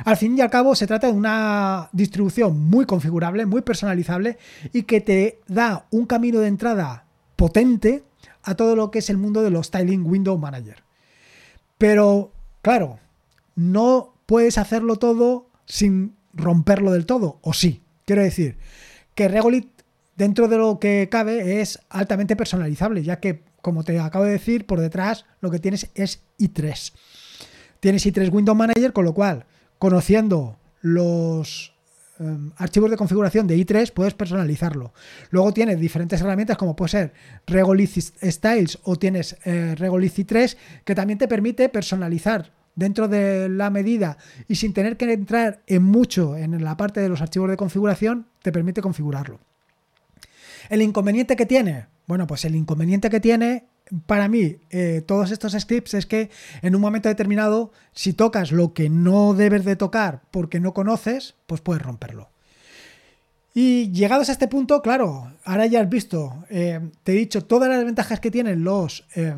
Al 0.04 0.16
fin 0.16 0.36
y 0.38 0.42
al 0.42 0.50
cabo 0.50 0.74
se 0.74 0.86
trata 0.86 1.08
de 1.08 1.14
una 1.14 1.88
distribución 1.92 2.60
muy 2.60 2.84
configurable, 2.84 3.46
muy 3.46 3.62
personalizable 3.62 4.38
y 4.72 4.82
que 4.82 5.00
te 5.00 5.40
da 5.48 5.86
un 5.90 6.06
camino 6.06 6.40
de 6.40 6.48
entrada 6.48 7.06
potente 7.34 8.04
a 8.42 8.54
todo 8.54 8.76
lo 8.76 8.90
que 8.90 9.00
es 9.00 9.10
el 9.10 9.16
mundo 9.16 9.42
de 9.42 9.50
los 9.50 9.66
Styling 9.66 10.06
Window 10.06 10.38
Manager. 10.38 10.84
Pero, 11.78 12.32
claro, 12.62 12.98
no 13.56 14.15
puedes 14.26 14.58
hacerlo 14.58 14.96
todo 14.96 15.50
sin 15.64 16.16
romperlo 16.32 16.92
del 16.92 17.06
todo, 17.06 17.38
o 17.42 17.52
sí. 17.52 17.82
Quiero 18.04 18.22
decir 18.22 18.58
que 19.14 19.28
Regolith, 19.28 19.82
dentro 20.16 20.48
de 20.48 20.58
lo 20.58 20.78
que 20.78 21.08
cabe, 21.10 21.60
es 21.60 21.80
altamente 21.88 22.36
personalizable, 22.36 23.02
ya 23.02 23.18
que, 23.18 23.44
como 23.62 23.82
te 23.82 23.98
acabo 23.98 24.24
de 24.24 24.32
decir, 24.32 24.66
por 24.66 24.80
detrás 24.80 25.24
lo 25.40 25.50
que 25.50 25.58
tienes 25.58 25.90
es 25.94 26.22
i3. 26.38 26.92
Tienes 27.80 28.06
i3 28.06 28.32
Window 28.32 28.54
Manager, 28.54 28.92
con 28.92 29.04
lo 29.04 29.14
cual, 29.14 29.46
conociendo 29.78 30.58
los 30.80 31.74
em, 32.18 32.52
archivos 32.56 32.90
de 32.90 32.96
configuración 32.96 33.46
de 33.46 33.56
i3 33.56 33.92
puedes 33.92 34.14
personalizarlo. 34.14 34.92
Luego 35.30 35.52
tienes 35.52 35.80
diferentes 35.80 36.20
herramientas 36.20 36.56
como 36.56 36.76
puede 36.76 36.90
ser 36.90 37.12
Regolith 37.46 37.98
Styles 38.22 38.78
o 38.84 38.96
tienes 38.96 39.36
eh, 39.44 39.74
Regolith 39.76 40.16
i3 40.18 40.56
que 40.84 40.94
también 40.94 41.18
te 41.18 41.28
permite 41.28 41.68
personalizar 41.68 42.52
dentro 42.76 43.08
de 43.08 43.48
la 43.48 43.70
medida 43.70 44.18
y 44.46 44.56
sin 44.56 44.72
tener 44.72 44.96
que 44.96 45.12
entrar 45.12 45.62
en 45.66 45.82
mucho 45.82 46.36
en 46.36 46.62
la 46.62 46.76
parte 46.76 47.00
de 47.00 47.08
los 47.08 47.20
archivos 47.20 47.50
de 47.50 47.56
configuración, 47.56 48.26
te 48.42 48.52
permite 48.52 48.82
configurarlo. 48.82 49.40
¿El 50.68 50.82
inconveniente 50.82 51.36
que 51.36 51.46
tiene? 51.46 51.86
Bueno, 52.06 52.26
pues 52.26 52.44
el 52.44 52.54
inconveniente 52.54 53.10
que 53.10 53.20
tiene 53.20 53.64
para 54.06 54.28
mí 54.28 54.56
eh, 54.70 55.02
todos 55.06 55.30
estos 55.30 55.52
scripts 55.52 55.94
es 55.94 56.06
que 56.06 56.30
en 56.62 56.74
un 56.74 56.80
momento 56.80 57.08
determinado, 57.08 57.72
si 57.92 58.12
tocas 58.12 58.52
lo 58.52 58.74
que 58.74 58.88
no 58.88 59.34
debes 59.34 59.64
de 59.64 59.76
tocar 59.76 60.22
porque 60.30 60.60
no 60.60 60.74
conoces, 60.74 61.34
pues 61.46 61.60
puedes 61.60 61.82
romperlo. 61.82 62.30
Y 63.54 63.90
llegados 63.92 64.28
a 64.28 64.32
este 64.32 64.48
punto, 64.48 64.82
claro, 64.82 65.32
ahora 65.44 65.66
ya 65.66 65.80
has 65.80 65.88
visto, 65.88 66.44
eh, 66.50 66.90
te 67.04 67.12
he 67.12 67.14
dicho 67.14 67.44
todas 67.44 67.70
las 67.70 67.84
ventajas 67.84 68.20
que 68.20 68.30
tienen 68.30 68.64
los 68.64 69.06
eh, 69.14 69.34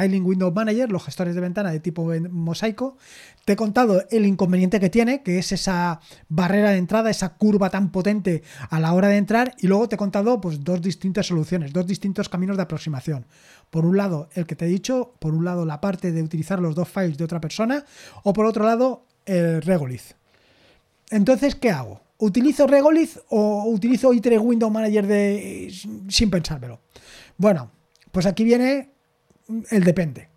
Tiling 0.00 0.24
Window 0.24 0.52
Manager, 0.52 0.90
los 0.90 1.04
gestores 1.04 1.34
de 1.34 1.40
ventana 1.40 1.70
de 1.70 1.80
tipo 1.80 2.10
mosaico. 2.30 2.96
Te 3.44 3.54
he 3.54 3.56
contado 3.56 4.04
el 4.10 4.26
inconveniente 4.26 4.80
que 4.80 4.90
tiene, 4.90 5.22
que 5.22 5.38
es 5.38 5.52
esa 5.52 6.00
barrera 6.28 6.70
de 6.70 6.78
entrada, 6.78 7.10
esa 7.10 7.34
curva 7.34 7.70
tan 7.70 7.90
potente 7.90 8.42
a 8.70 8.80
la 8.80 8.92
hora 8.92 9.08
de 9.08 9.16
entrar. 9.16 9.54
Y 9.58 9.66
luego 9.66 9.88
te 9.88 9.96
he 9.96 9.98
contado 9.98 10.40
pues, 10.40 10.62
dos 10.64 10.80
distintas 10.80 11.26
soluciones, 11.26 11.72
dos 11.72 11.86
distintos 11.86 12.28
caminos 12.28 12.56
de 12.56 12.62
aproximación. 12.62 13.26
Por 13.70 13.84
un 13.84 13.96
lado, 13.96 14.28
el 14.34 14.46
que 14.46 14.56
te 14.56 14.66
he 14.66 14.68
dicho, 14.68 15.14
por 15.18 15.34
un 15.34 15.44
lado, 15.44 15.64
la 15.64 15.80
parte 15.80 16.12
de 16.12 16.22
utilizar 16.22 16.60
los 16.60 16.74
dos 16.74 16.88
files 16.88 17.18
de 17.18 17.24
otra 17.24 17.40
persona, 17.40 17.84
o 18.22 18.32
por 18.32 18.46
otro 18.46 18.64
lado, 18.64 19.04
el 19.26 19.62
Regolith. 19.62 20.14
Entonces, 21.10 21.54
¿qué 21.54 21.70
hago? 21.70 22.00
¿Utilizo 22.18 22.66
Regolith 22.66 23.18
o 23.28 23.64
utilizo 23.66 24.12
i3 24.12 24.40
Window 24.40 24.70
Manager 24.70 25.06
de, 25.06 25.72
sin 26.08 26.30
pensármelo? 26.30 26.80
Bueno, 27.36 27.70
pues 28.12 28.26
aquí 28.26 28.44
viene 28.44 28.90
el 29.70 29.84
depende. 29.84 30.28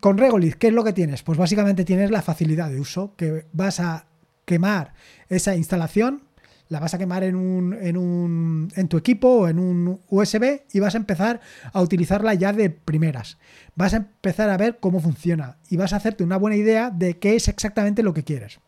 Con 0.00 0.18
Regolith, 0.18 0.54
¿qué 0.54 0.68
es 0.68 0.72
lo 0.72 0.84
que 0.84 0.92
tienes? 0.92 1.22
Pues 1.22 1.38
básicamente 1.38 1.84
tienes 1.84 2.10
la 2.10 2.22
facilidad 2.22 2.70
de 2.70 2.80
uso, 2.80 3.14
que 3.16 3.46
vas 3.52 3.80
a 3.80 4.06
quemar 4.44 4.94
esa 5.28 5.54
instalación, 5.54 6.22
la 6.68 6.80
vas 6.80 6.94
a 6.94 6.98
quemar 6.98 7.22
en, 7.24 7.36
un, 7.36 7.74
en, 7.74 7.98
un, 7.98 8.72
en 8.76 8.88
tu 8.88 8.96
equipo 8.96 9.28
o 9.28 9.48
en 9.48 9.58
un 9.58 10.00
USB 10.08 10.62
y 10.72 10.80
vas 10.80 10.94
a 10.94 10.98
empezar 10.98 11.40
a 11.70 11.82
utilizarla 11.82 12.32
ya 12.32 12.54
de 12.54 12.70
primeras. 12.70 13.36
Vas 13.74 13.92
a 13.92 13.98
empezar 13.98 14.48
a 14.48 14.56
ver 14.56 14.78
cómo 14.80 15.00
funciona 15.00 15.58
y 15.68 15.76
vas 15.76 15.92
a 15.92 15.96
hacerte 15.96 16.24
una 16.24 16.38
buena 16.38 16.56
idea 16.56 16.90
de 16.90 17.18
qué 17.18 17.36
es 17.36 17.48
exactamente 17.48 18.02
lo 18.02 18.14
que 18.14 18.24
quieres. 18.24 18.60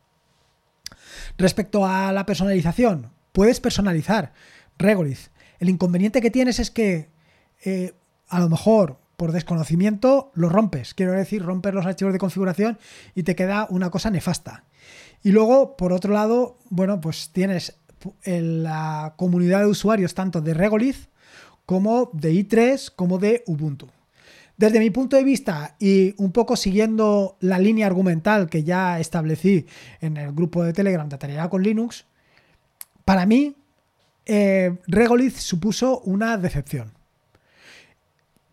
Respecto 1.38 1.86
a 1.86 2.12
la 2.12 2.26
personalización, 2.26 3.10
puedes 3.32 3.60
personalizar 3.60 4.34
Regolith. 4.76 5.30
El 5.58 5.70
inconveniente 5.70 6.20
que 6.20 6.30
tienes 6.30 6.58
es 6.58 6.70
que 6.70 7.08
eh, 7.64 7.94
a 8.28 8.38
lo 8.38 8.50
mejor 8.50 8.98
por 9.16 9.32
desconocimiento 9.32 10.30
lo 10.34 10.48
rompes. 10.48 10.94
Quiero 10.94 11.12
decir, 11.12 11.42
rompes 11.42 11.74
los 11.74 11.86
archivos 11.86 12.12
de 12.12 12.18
configuración 12.18 12.78
y 13.14 13.22
te 13.22 13.34
queda 13.34 13.66
una 13.70 13.90
cosa 13.90 14.10
nefasta. 14.10 14.64
Y 15.22 15.30
luego, 15.30 15.76
por 15.76 15.92
otro 15.92 16.12
lado, 16.12 16.58
bueno, 16.70 17.00
pues 17.00 17.30
tienes 17.32 17.78
la 18.24 19.14
comunidad 19.16 19.60
de 19.60 19.66
usuarios 19.66 20.14
tanto 20.14 20.40
de 20.40 20.54
Regolith 20.54 21.08
como 21.66 22.10
de 22.12 22.32
i3 22.32 22.92
como 22.94 23.18
de 23.18 23.42
Ubuntu. 23.46 23.88
Desde 24.56 24.78
mi 24.78 24.90
punto 24.90 25.16
de 25.16 25.24
vista 25.24 25.74
y 25.80 26.14
un 26.18 26.30
poco 26.30 26.56
siguiendo 26.56 27.36
la 27.40 27.58
línea 27.58 27.86
argumental 27.86 28.48
que 28.48 28.62
ya 28.62 29.00
establecí 29.00 29.66
en 30.00 30.16
el 30.16 30.32
grupo 30.32 30.62
de 30.62 30.72
Telegram 30.72 31.08
de 31.08 31.18
Tarea 31.18 31.48
con 31.48 31.62
Linux, 31.62 32.04
para 33.04 33.26
mí 33.26 33.56
eh, 34.26 34.76
Regolith 34.86 35.36
supuso 35.36 36.00
una 36.00 36.36
decepción. 36.38 36.92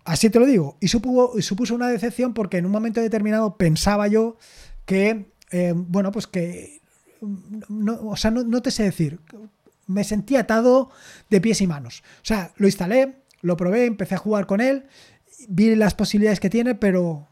Así 0.04 0.30
te 0.30 0.40
lo 0.40 0.46
digo. 0.46 0.78
Y 0.80 0.88
supuso 0.88 1.76
una 1.76 1.90
decepción 1.90 2.34
porque 2.34 2.58
en 2.58 2.66
un 2.66 2.72
momento 2.72 3.02
determinado 3.02 3.58
pensaba 3.58 4.08
yo 4.08 4.38
que, 4.86 5.32
eh, 5.52 5.74
bueno, 5.76 6.12
pues 6.12 6.28
que, 6.28 6.82
no, 7.70 8.00
o 8.10 8.16
sea, 8.16 8.32
no, 8.32 8.62
te 8.62 8.72
sé 8.72 8.84
decir, 8.84 9.20
me 9.88 10.04
sentí 10.04 10.36
atado 10.36 10.90
de 11.30 11.42
pies 11.42 11.62
y 11.62 11.68
manos. 11.68 12.04
O 12.18 12.26
sea, 12.26 12.52
lo 12.58 12.68
instalé, 12.68 13.24
lo 13.42 13.58
probé, 13.58 13.86
empecé 13.86 14.16
a 14.16 14.20
jugar 14.20 14.48
con 14.48 14.62
él, 14.62 14.86
vi 15.48 15.76
las 15.76 15.94
posibilidades 15.94 16.40
que 16.40 16.50
tiene, 16.50 16.76
pero 16.76 17.28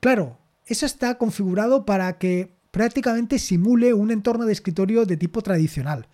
Claro, 0.00 0.38
eso 0.66 0.86
está 0.86 1.18
configurado 1.18 1.84
para 1.84 2.18
que 2.18 2.54
prácticamente 2.70 3.38
simule 3.38 3.94
un 3.94 4.10
entorno 4.10 4.44
de 4.44 4.52
escritorio 4.52 5.04
de 5.06 5.16
tipo 5.16 5.42
tradicional. 5.42 6.06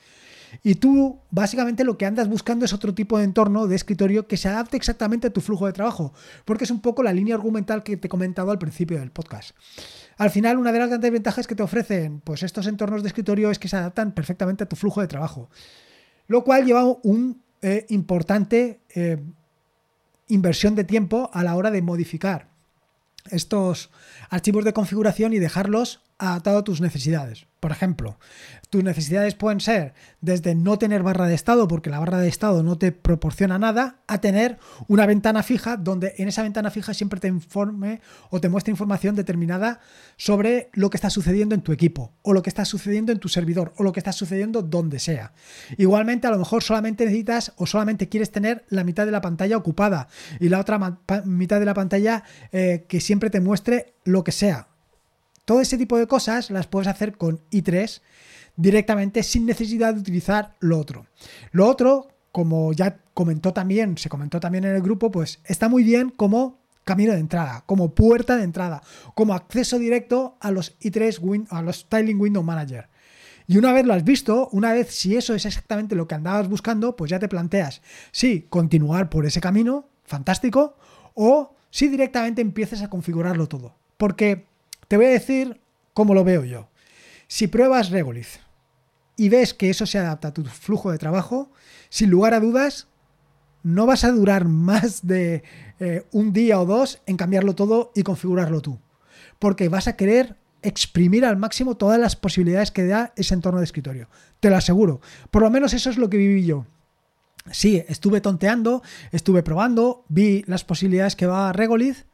Y 0.63 0.77
tú 0.77 1.21
básicamente 1.31 1.85
lo 1.85 1.97
que 1.97 2.07
andas 2.07 2.29
buscando 2.29 2.65
es 2.65 2.73
otro 2.73 2.95
tipo 2.95 3.19
de 3.19 3.25
entorno 3.25 3.67
de 3.67 3.77
escritorio 3.77 4.27
que 4.27 4.37
se 4.37 4.49
adapte 4.49 4.77
exactamente 4.77 5.29
a 5.29 5.33
tu 5.33 5.41
flujo 5.41 5.67
de 5.67 5.73
trabajo, 5.73 6.13
porque 6.45 6.65
es 6.65 6.71
un 6.71 6.81
poco 6.81 7.03
la 7.03 7.13
línea 7.13 7.35
argumental 7.35 7.83
que 7.83 7.97
te 7.97 8.07
he 8.07 8.11
comentado 8.11 8.51
al 8.51 8.59
principio 8.59 8.99
del 8.99 9.11
podcast. 9.11 9.57
Al 10.19 10.31
final, 10.31 10.59
una 10.59 10.73
de 10.73 10.79
las 10.79 10.89
grandes 10.89 11.11
ventajas 11.11 11.47
que 11.47 11.55
te 11.55 11.63
ofrecen 11.63 12.21
pues, 12.21 12.43
estos 12.43 12.67
entornos 12.67 13.03
de 13.03 13.09
escritorio 13.09 13.51
es 13.51 13.59
que 13.59 13.69
se 13.69 13.77
adaptan 13.77 14.13
perfectamente 14.13 14.65
a 14.65 14.69
tu 14.69 14.77
flujo 14.77 15.01
de 15.01 15.09
trabajo, 15.09 15.51
lo 16.27 16.45
cual 16.45 16.65
lleva 16.65 16.85
un 16.85 17.43
eh, 17.63 17.87
importante 17.89 18.81
eh, 18.95 19.23
inversión 20.29 20.75
de 20.75 20.85
tiempo 20.85 21.31
a 21.33 21.43
la 21.43 21.57
hora 21.57 21.71
de 21.71 21.83
modificar 21.83 22.53
estos 23.31 23.91
archivos 24.31 24.65
de 24.65 24.73
configuración 24.73 25.33
y 25.33 25.39
dejarlos 25.39 26.03
adaptados 26.23 26.61
a 26.61 26.65
tus 26.65 26.81
necesidades. 26.81 27.47
Por 27.59 27.71
ejemplo, 27.71 28.19
tus 28.71 28.83
necesidades 28.83 29.35
pueden 29.35 29.61
ser 29.61 29.95
desde 30.21 30.55
no 30.55 30.79
tener 30.79 31.03
barra 31.03 31.29
de 31.29 31.35
estado 31.35 31.69
porque 31.69 31.91
la 31.91 32.01
barra 32.01 32.19
de 32.19 32.29
estado 32.29 32.63
no 32.63 32.77
te 32.77 32.91
proporciona 32.91 33.59
nada 33.59 33.99
a 34.09 34.21
tener 34.21 34.59
una 34.89 35.07
ventana 35.07 35.43
fija 35.43 35.77
donde 35.77 36.15
en 36.19 36.27
esa 36.27 36.43
ventana 36.43 36.71
fija 36.71 36.95
siempre 36.95 37.21
te 37.21 37.29
informe 37.29 38.01
o 38.31 38.41
te 38.41 38.49
muestre 38.49 38.73
información 38.73 39.15
determinada 39.15 39.81
sobre 40.17 40.71
lo 40.73 40.91
que 40.91 40.97
está 40.97 41.11
sucediendo 41.11 41.55
en 41.55 41.63
tu 41.63 41.71
equipo 41.71 42.13
o 42.23 42.33
lo 42.33 42.43
que 42.43 42.51
está 42.51 42.65
sucediendo 42.65 43.13
en 43.13 43.19
tu 43.19 43.29
servidor 43.29 43.73
o 43.77 43.85
lo 43.85 43.93
que 43.93 44.01
está 44.01 44.13
sucediendo 44.13 44.63
donde 44.63 44.99
sea. 44.99 45.33
Igualmente 45.77 46.27
a 46.27 46.31
lo 46.31 46.39
mejor 46.39 46.63
solamente 46.63 47.05
necesitas 47.05 47.53
o 47.57 47.67
solamente 47.67 48.09
quieres 48.09 48.33
tener 48.33 48.65
la 48.71 48.85
mitad 48.85 49.07
de 49.07 49.13
la 49.13 49.21
pantalla 49.21 49.57
ocupada 49.57 50.09
y 50.41 50.49
la 50.49 50.59
otra 50.59 50.99
mitad 51.25 51.61
de 51.61 51.67
la 51.67 51.75
pantalla 51.75 52.25
eh, 52.51 52.87
que 52.89 53.01
siempre 53.01 53.31
te 53.31 53.41
muestre 53.41 53.95
lo 54.05 54.25
que 54.25 54.33
sea. 54.33 54.72
Todo 55.45 55.61
ese 55.61 55.79
tipo 55.79 55.99
de 55.99 56.07
cosas 56.07 56.51
las 56.51 56.67
puedes 56.67 56.89
hacer 56.89 57.17
con 57.17 57.41
i3 57.51 58.01
directamente 58.57 59.23
sin 59.23 59.47
necesidad 59.47 59.95
de 59.95 60.01
utilizar 60.01 60.55
lo 60.61 60.79
otro. 60.79 61.07
Lo 61.51 61.67
otro, 61.67 62.09
como 62.31 62.73
ya 62.73 62.99
comentó 63.15 63.53
también, 63.53 63.99
se 63.99 64.09
comentó 64.09 64.41
también 64.41 64.65
en 64.65 64.75
el 64.75 64.83
grupo, 64.83 65.11
pues 65.11 65.41
está 65.45 65.69
muy 65.69 65.85
bien 65.85 66.11
como 66.11 66.61
camino 66.85 67.13
de 67.13 67.21
entrada, 67.21 67.63
como 67.67 67.95
puerta 67.95 68.37
de 68.37 68.45
entrada, 68.45 68.83
como 69.15 69.35
acceso 69.35 69.79
directo 69.79 70.37
a 70.41 70.51
los 70.51 70.79
i3 70.81 71.47
a 71.51 71.63
los 71.63 71.77
Styling 71.77 72.21
Window 72.21 72.43
Manager. 72.43 72.89
Y 73.47 73.59
una 73.59 73.73
vez 73.73 73.85
lo 73.85 73.95
has 73.95 74.05
visto, 74.05 74.49
una 74.53 74.73
vez 74.73 74.95
si 74.95 75.17
eso 75.17 75.35
es 75.35 75.45
exactamente 75.45 75.95
lo 75.95 76.07
que 76.07 76.15
andabas 76.15 76.49
buscando, 76.49 76.97
pues 76.97 77.11
ya 77.11 77.19
te 77.19 77.29
planteas 77.29 77.83
si 78.11 78.43
continuar 78.43 79.11
por 79.11 79.27
ese 79.27 79.41
camino, 79.41 79.89
fantástico, 80.05 80.77
o 81.15 81.55
si 81.71 81.89
directamente 81.89 82.41
empieces 82.41 82.83
a 82.83 82.89
configurarlo 82.89 83.49
todo. 83.49 83.77
Porque 83.97 84.47
te 84.93 84.99
voy 84.99 85.07
a 85.07 85.11
decir 85.13 85.59
cómo 85.95 86.13
lo 86.13 86.23
veo 86.23 86.45
yo. 86.45 86.69
Si 87.27 87.47
pruebas 87.47 87.89
Regolith 87.89 88.43
y 89.17 89.31
ves 89.31 89.55
que 89.55 89.71
eso 89.71 89.87
se 89.87 89.99
adapta 89.99 90.29
a 90.29 90.35
tu 90.35 90.45
flujo 90.45 90.93
de 90.93 90.99
trabajo, 90.99 91.51
sin 91.89 92.11
lugar 92.11 92.35
a 92.35 92.41
dudas, 92.41 92.89
no 93.63 93.87
vas 93.87 94.05
a 94.05 94.13
durar 94.13 94.45
más 94.45 95.07
de 95.07 95.45
eh, 95.81 96.05
un 96.13 96.35
día 96.35 96.61
o 96.61 96.67
dos 96.67 97.01
en 97.07 97.17
cambiarlo 97.17 97.55
todo 97.55 97.91
y 97.95 98.03
configurarlo 98.03 98.61
tú. 98.61 98.81
Porque 99.39 99.71
vas 99.71 99.89
a 99.89 99.97
querer 99.97 100.37
exprimir 100.61 101.25
al 101.25 101.39
máximo 101.39 101.75
todas 101.79 101.99
las 101.99 102.15
posibilidades 102.15 102.71
que 102.71 102.85
da 102.85 103.15
ese 103.17 103.33
entorno 103.33 103.61
de 103.61 103.65
escritorio. 103.65 104.11
Te 104.41 104.51
lo 104.51 104.57
aseguro. 104.57 105.01
Por 105.31 105.41
lo 105.41 105.49
menos 105.49 105.73
eso 105.73 105.89
es 105.89 105.97
lo 105.97 106.11
que 106.11 106.19
viví 106.19 106.45
yo. 106.45 106.67
Sí, 107.51 107.83
estuve 107.89 108.21
tonteando, 108.21 108.83
estuve 109.11 109.43
probando, 109.43 110.05
vi 110.09 110.45
las 110.47 110.65
posibilidades 110.65 111.17
que 111.17 111.25
va 111.25 111.51
Regolith 111.55 112.05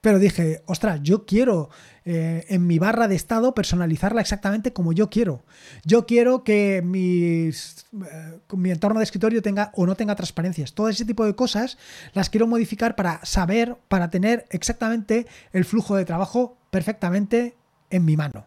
pero 0.00 0.18
dije, 0.18 0.62
ostras, 0.66 1.00
yo 1.02 1.26
quiero 1.26 1.70
eh, 2.04 2.46
en 2.48 2.66
mi 2.66 2.78
barra 2.78 3.08
de 3.08 3.16
estado 3.16 3.54
personalizarla 3.54 4.20
exactamente 4.20 4.72
como 4.72 4.92
yo 4.92 5.10
quiero. 5.10 5.44
Yo 5.84 6.06
quiero 6.06 6.44
que 6.44 6.76
eh, 6.76 6.82
mi 6.82 8.70
entorno 8.70 9.00
de 9.00 9.04
escritorio 9.04 9.42
tenga 9.42 9.72
o 9.74 9.86
no 9.86 9.96
tenga 9.96 10.14
transparencias. 10.14 10.72
Todo 10.72 10.88
ese 10.88 11.04
tipo 11.04 11.24
de 11.24 11.34
cosas 11.34 11.78
las 12.12 12.30
quiero 12.30 12.46
modificar 12.46 12.94
para 12.94 13.24
saber, 13.24 13.76
para 13.88 14.08
tener 14.10 14.46
exactamente 14.50 15.26
el 15.52 15.64
flujo 15.64 15.96
de 15.96 16.04
trabajo 16.04 16.56
perfectamente 16.70 17.56
en 17.90 18.04
mi 18.04 18.16
mano. 18.16 18.46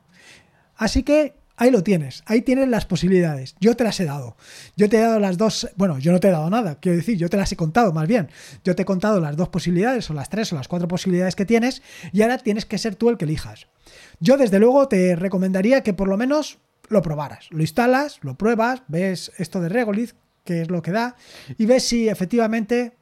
Así 0.76 1.04
que 1.04 1.41
ahí 1.62 1.70
lo 1.70 1.84
tienes, 1.84 2.24
ahí 2.26 2.42
tienes 2.42 2.68
las 2.70 2.86
posibilidades. 2.86 3.56
Yo 3.60 3.76
te 3.78 3.84
las 3.84 4.00
he 4.00 4.06
dado. 4.06 4.36
Yo 4.76 4.90
te 4.90 4.98
he 4.98 5.00
dado 5.00 5.20
las 5.20 5.38
dos, 5.38 5.70
bueno, 5.76 6.00
yo 6.00 6.12
no 6.12 6.20
te 6.20 6.28
he 6.28 6.32
dado 6.32 6.50
nada, 6.50 6.80
quiero 6.80 6.98
decir, 6.98 7.20
yo 7.20 7.30
te 7.30 7.38
las 7.38 7.52
he 7.52 7.56
contado 7.56 7.94
más 7.94 8.08
bien. 8.08 8.30
Yo 8.64 8.76
te 8.76 8.82
he 8.82 8.86
contado 8.86 9.20
las 9.20 9.38
dos 9.38 9.50
posibilidades 9.50 10.10
o 10.10 10.16
las 10.16 10.28
tres 10.28 10.52
o 10.52 10.56
las 10.56 10.68
cuatro 10.68 10.88
posibilidades 10.88 11.36
que 11.36 11.46
tienes 11.46 11.84
y 12.12 12.24
ahora 12.24 12.40
tienes 12.40 12.66
que 12.66 12.80
ser 12.80 12.96
tú 12.96 13.10
el 13.10 13.18
que 13.18 13.26
elijas. 13.26 13.68
Yo 14.20 14.38
desde 14.38 14.58
luego 14.58 14.88
te 14.88 15.16
recomendaría 15.16 15.84
que 15.84 15.94
por 15.94 16.08
lo 16.08 16.18
menos 16.18 16.58
lo 16.90 17.04
probaras. 17.04 17.46
Lo 17.52 17.62
instalas, 17.62 18.18
lo 18.24 18.34
pruebas, 18.34 18.82
ves 18.88 19.32
esto 19.38 19.62
de 19.62 19.70
Regolith, 19.70 20.14
que 20.44 20.64
es 20.64 20.72
lo 20.72 20.82
que 20.82 20.90
da, 20.90 21.16
y 21.60 21.68
ves 21.68 21.84
si 21.84 22.10
efectivamente 22.10 22.94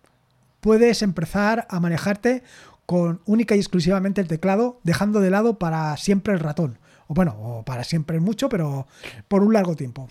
puedes 0.59 1.01
empezar 1.01 1.65
a 1.69 1.79
manejarte 1.79 2.43
con 2.85 3.21
única 3.25 3.55
y 3.55 3.59
exclusivamente 3.59 4.19
el 4.19 4.27
teclado, 4.27 4.81
dejando 4.83 5.21
de 5.21 5.29
lado 5.29 5.59
para 5.59 5.95
siempre 5.95 6.33
el 6.33 6.41
ratón 6.41 6.78
o 7.09 7.15
bueno, 7.15 7.35
o 7.39 7.65
para 7.65 7.83
siempre 7.83 8.19
mucho, 8.19 8.49
pero 8.49 8.87
por 9.27 9.41
un 9.41 9.51
largo 9.51 9.75
tiempo. 9.75 10.09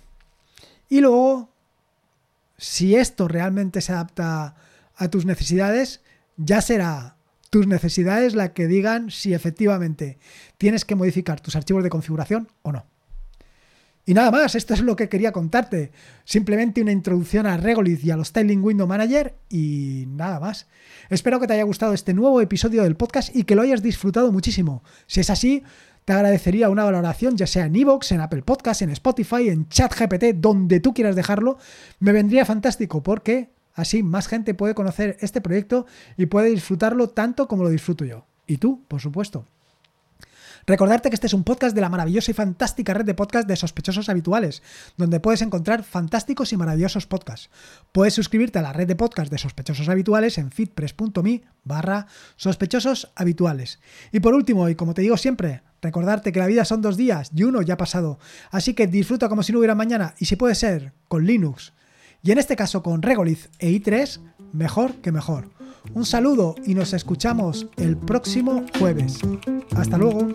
Y 0.89 1.01
luego, 1.01 1.49
si 2.57 2.97
esto 2.97 3.29
realmente 3.29 3.81
se 3.81 3.93
adapta 3.93 4.57
a 4.97 5.09
tus 5.09 5.25
necesidades, 5.25 6.03
ya 6.37 6.61
será 6.61 7.17
tus 7.51 7.69
necesidades 7.69 8.35
la 8.35 8.53
que 8.53 8.67
digan 8.67 9.13
si 9.13 9.33
efectivamente 9.33 10.19
tienes 10.59 10.85
que 10.85 10.97
modificar 10.97 11.41
tus 11.41 11.55
archivos 11.55 11.85
de 11.85 11.91
configuración 11.91 12.49
o 12.63 12.73
no. 12.73 12.85
Y 14.05 14.15
nada 14.15 14.31
más, 14.31 14.55
esto 14.55 14.73
es 14.73 14.81
lo 14.81 14.97
que 14.97 15.11
quería 15.11 15.33
contarte. 15.33 15.93
Simplemente 16.25 16.81
una 16.81 16.93
introducción 16.93 17.47
a 17.47 17.59
Regolith 17.59 18.03
y 18.03 18.11
a 18.11 18.17
los 18.17 18.29
Styling 18.29 18.65
Window 18.65 18.89
Manager 18.89 19.37
y 19.51 20.07
nada 20.09 20.41
más. 20.41 20.67
Espero 21.11 21.39
que 21.39 21.47
te 21.47 21.53
haya 21.53 21.65
gustado 21.65 21.93
este 21.93 22.15
nuevo 22.15 22.41
episodio 22.41 22.83
del 22.83 22.97
podcast 22.97 23.37
y 23.37 23.45
que 23.45 23.55
lo 23.55 23.61
hayas 23.61 23.83
disfrutado 23.83 24.33
muchísimo. 24.33 24.83
Si 25.07 25.21
es 25.21 25.29
así, 25.29 25.63
te 26.09 26.15
agradecería 26.15 26.71
una 26.71 26.85
valoración, 26.85 27.37
ya 27.37 27.47
sea 27.47 27.67
en 27.67 27.77
Evox, 27.77 28.13
en 28.13 28.23
Apple 28.23 28.41
Podcast, 28.41 28.81
en 28.81 28.89
Spotify, 28.89 29.51
en 29.51 29.69
ChatGPT, 29.69 30.37
donde 30.37 30.81
tú 30.81 30.95
quieras 30.95 31.15
dejarlo. 31.15 31.59
Me 32.01 32.13
vendría 32.13 32.47
fantástico 32.47 33.03
porque 33.03 33.51
así 33.75 34.03
más 34.03 34.27
gente 34.27 34.55
puede 34.55 34.75
conocer 34.75 35.19
este 35.21 35.43
proyecto 35.43 35.85
y 36.17 36.25
puede 36.25 36.49
disfrutarlo 36.49 37.11
tanto 37.11 37.47
como 37.47 37.63
lo 37.63 37.69
disfruto 37.69 38.07
yo. 38.07 38.25
Y 38.47 38.57
tú, 38.57 38.83
por 38.89 39.03
supuesto. 39.03 39.45
Recordarte 40.69 41.09
que 41.09 41.15
este 41.15 41.27
es 41.27 41.33
un 41.33 41.45
podcast 41.45 41.75
de 41.75 41.81
la 41.81 41.89
maravillosa 41.89 42.31
y 42.31 42.35
fantástica 42.35 42.93
red 42.93 43.07
de 43.07 43.15
podcasts 43.15 43.49
de 43.49 43.57
sospechosos 43.57 44.11
habituales, 44.11 44.63
donde 44.99 45.19
puedes 45.19 45.41
encontrar 45.41 45.83
fantásticos 45.83 46.53
y 46.53 46.59
maravillosos 46.59 47.07
podcasts. 47.07 47.49
Puedes 47.91 48.13
suscribirte 48.13 48.59
a 48.59 48.63
la 48.63 48.75
red 48.75 48.87
de 48.87 48.95
podcasts 48.95 49.31
de 49.31 49.39
sospechosos 49.39 49.89
habituales 49.89 50.37
en 50.37 50.51
fitpress.me 50.51 51.41
barra 51.65 52.07
sospechosos 52.37 53.11
habituales. 53.17 53.81
Y 54.13 54.21
por 54.21 54.35
último, 54.35 54.69
y 54.69 54.75
como 54.75 54.93
te 54.93 55.01
digo 55.01 55.17
siempre, 55.17 55.63
recordarte 55.81 56.33
que 56.33 56.41
la 56.41 56.47
vida 56.47 56.67
son 56.67 56.83
dos 56.83 56.99
días 56.99 57.31
y 57.35 57.45
uno 57.45 57.63
ya 57.63 57.75
ha 57.75 57.79
pasado. 57.79 58.19
Así 58.51 58.75
que 58.75 58.87
disfruta 58.87 59.31
como 59.31 59.43
si 59.43 59.53
no 59.55 59.61
hubiera 59.61 59.75
mañana 59.75 60.17
y 60.19 60.27
si 60.27 60.37
puede 60.37 60.55
ser, 60.55 60.93
con 61.09 61.25
Linux. 61.25 61.73
Y 62.23 62.31
en 62.31 62.37
este 62.37 62.57
caso 62.57 62.83
con 62.83 63.01
Regolith 63.01 63.47
e 63.59 63.71
i3, 63.71 64.21
mejor 64.53 64.97
que 64.97 65.13
mejor. 65.13 65.49
Un 65.95 66.05
saludo 66.05 66.55
y 66.65 66.75
nos 66.75 66.93
escuchamos 66.93 67.67
el 67.77 67.97
próximo 67.97 68.65
jueves. 68.79 69.21
Hasta 69.75 69.99
luego. 69.99 70.29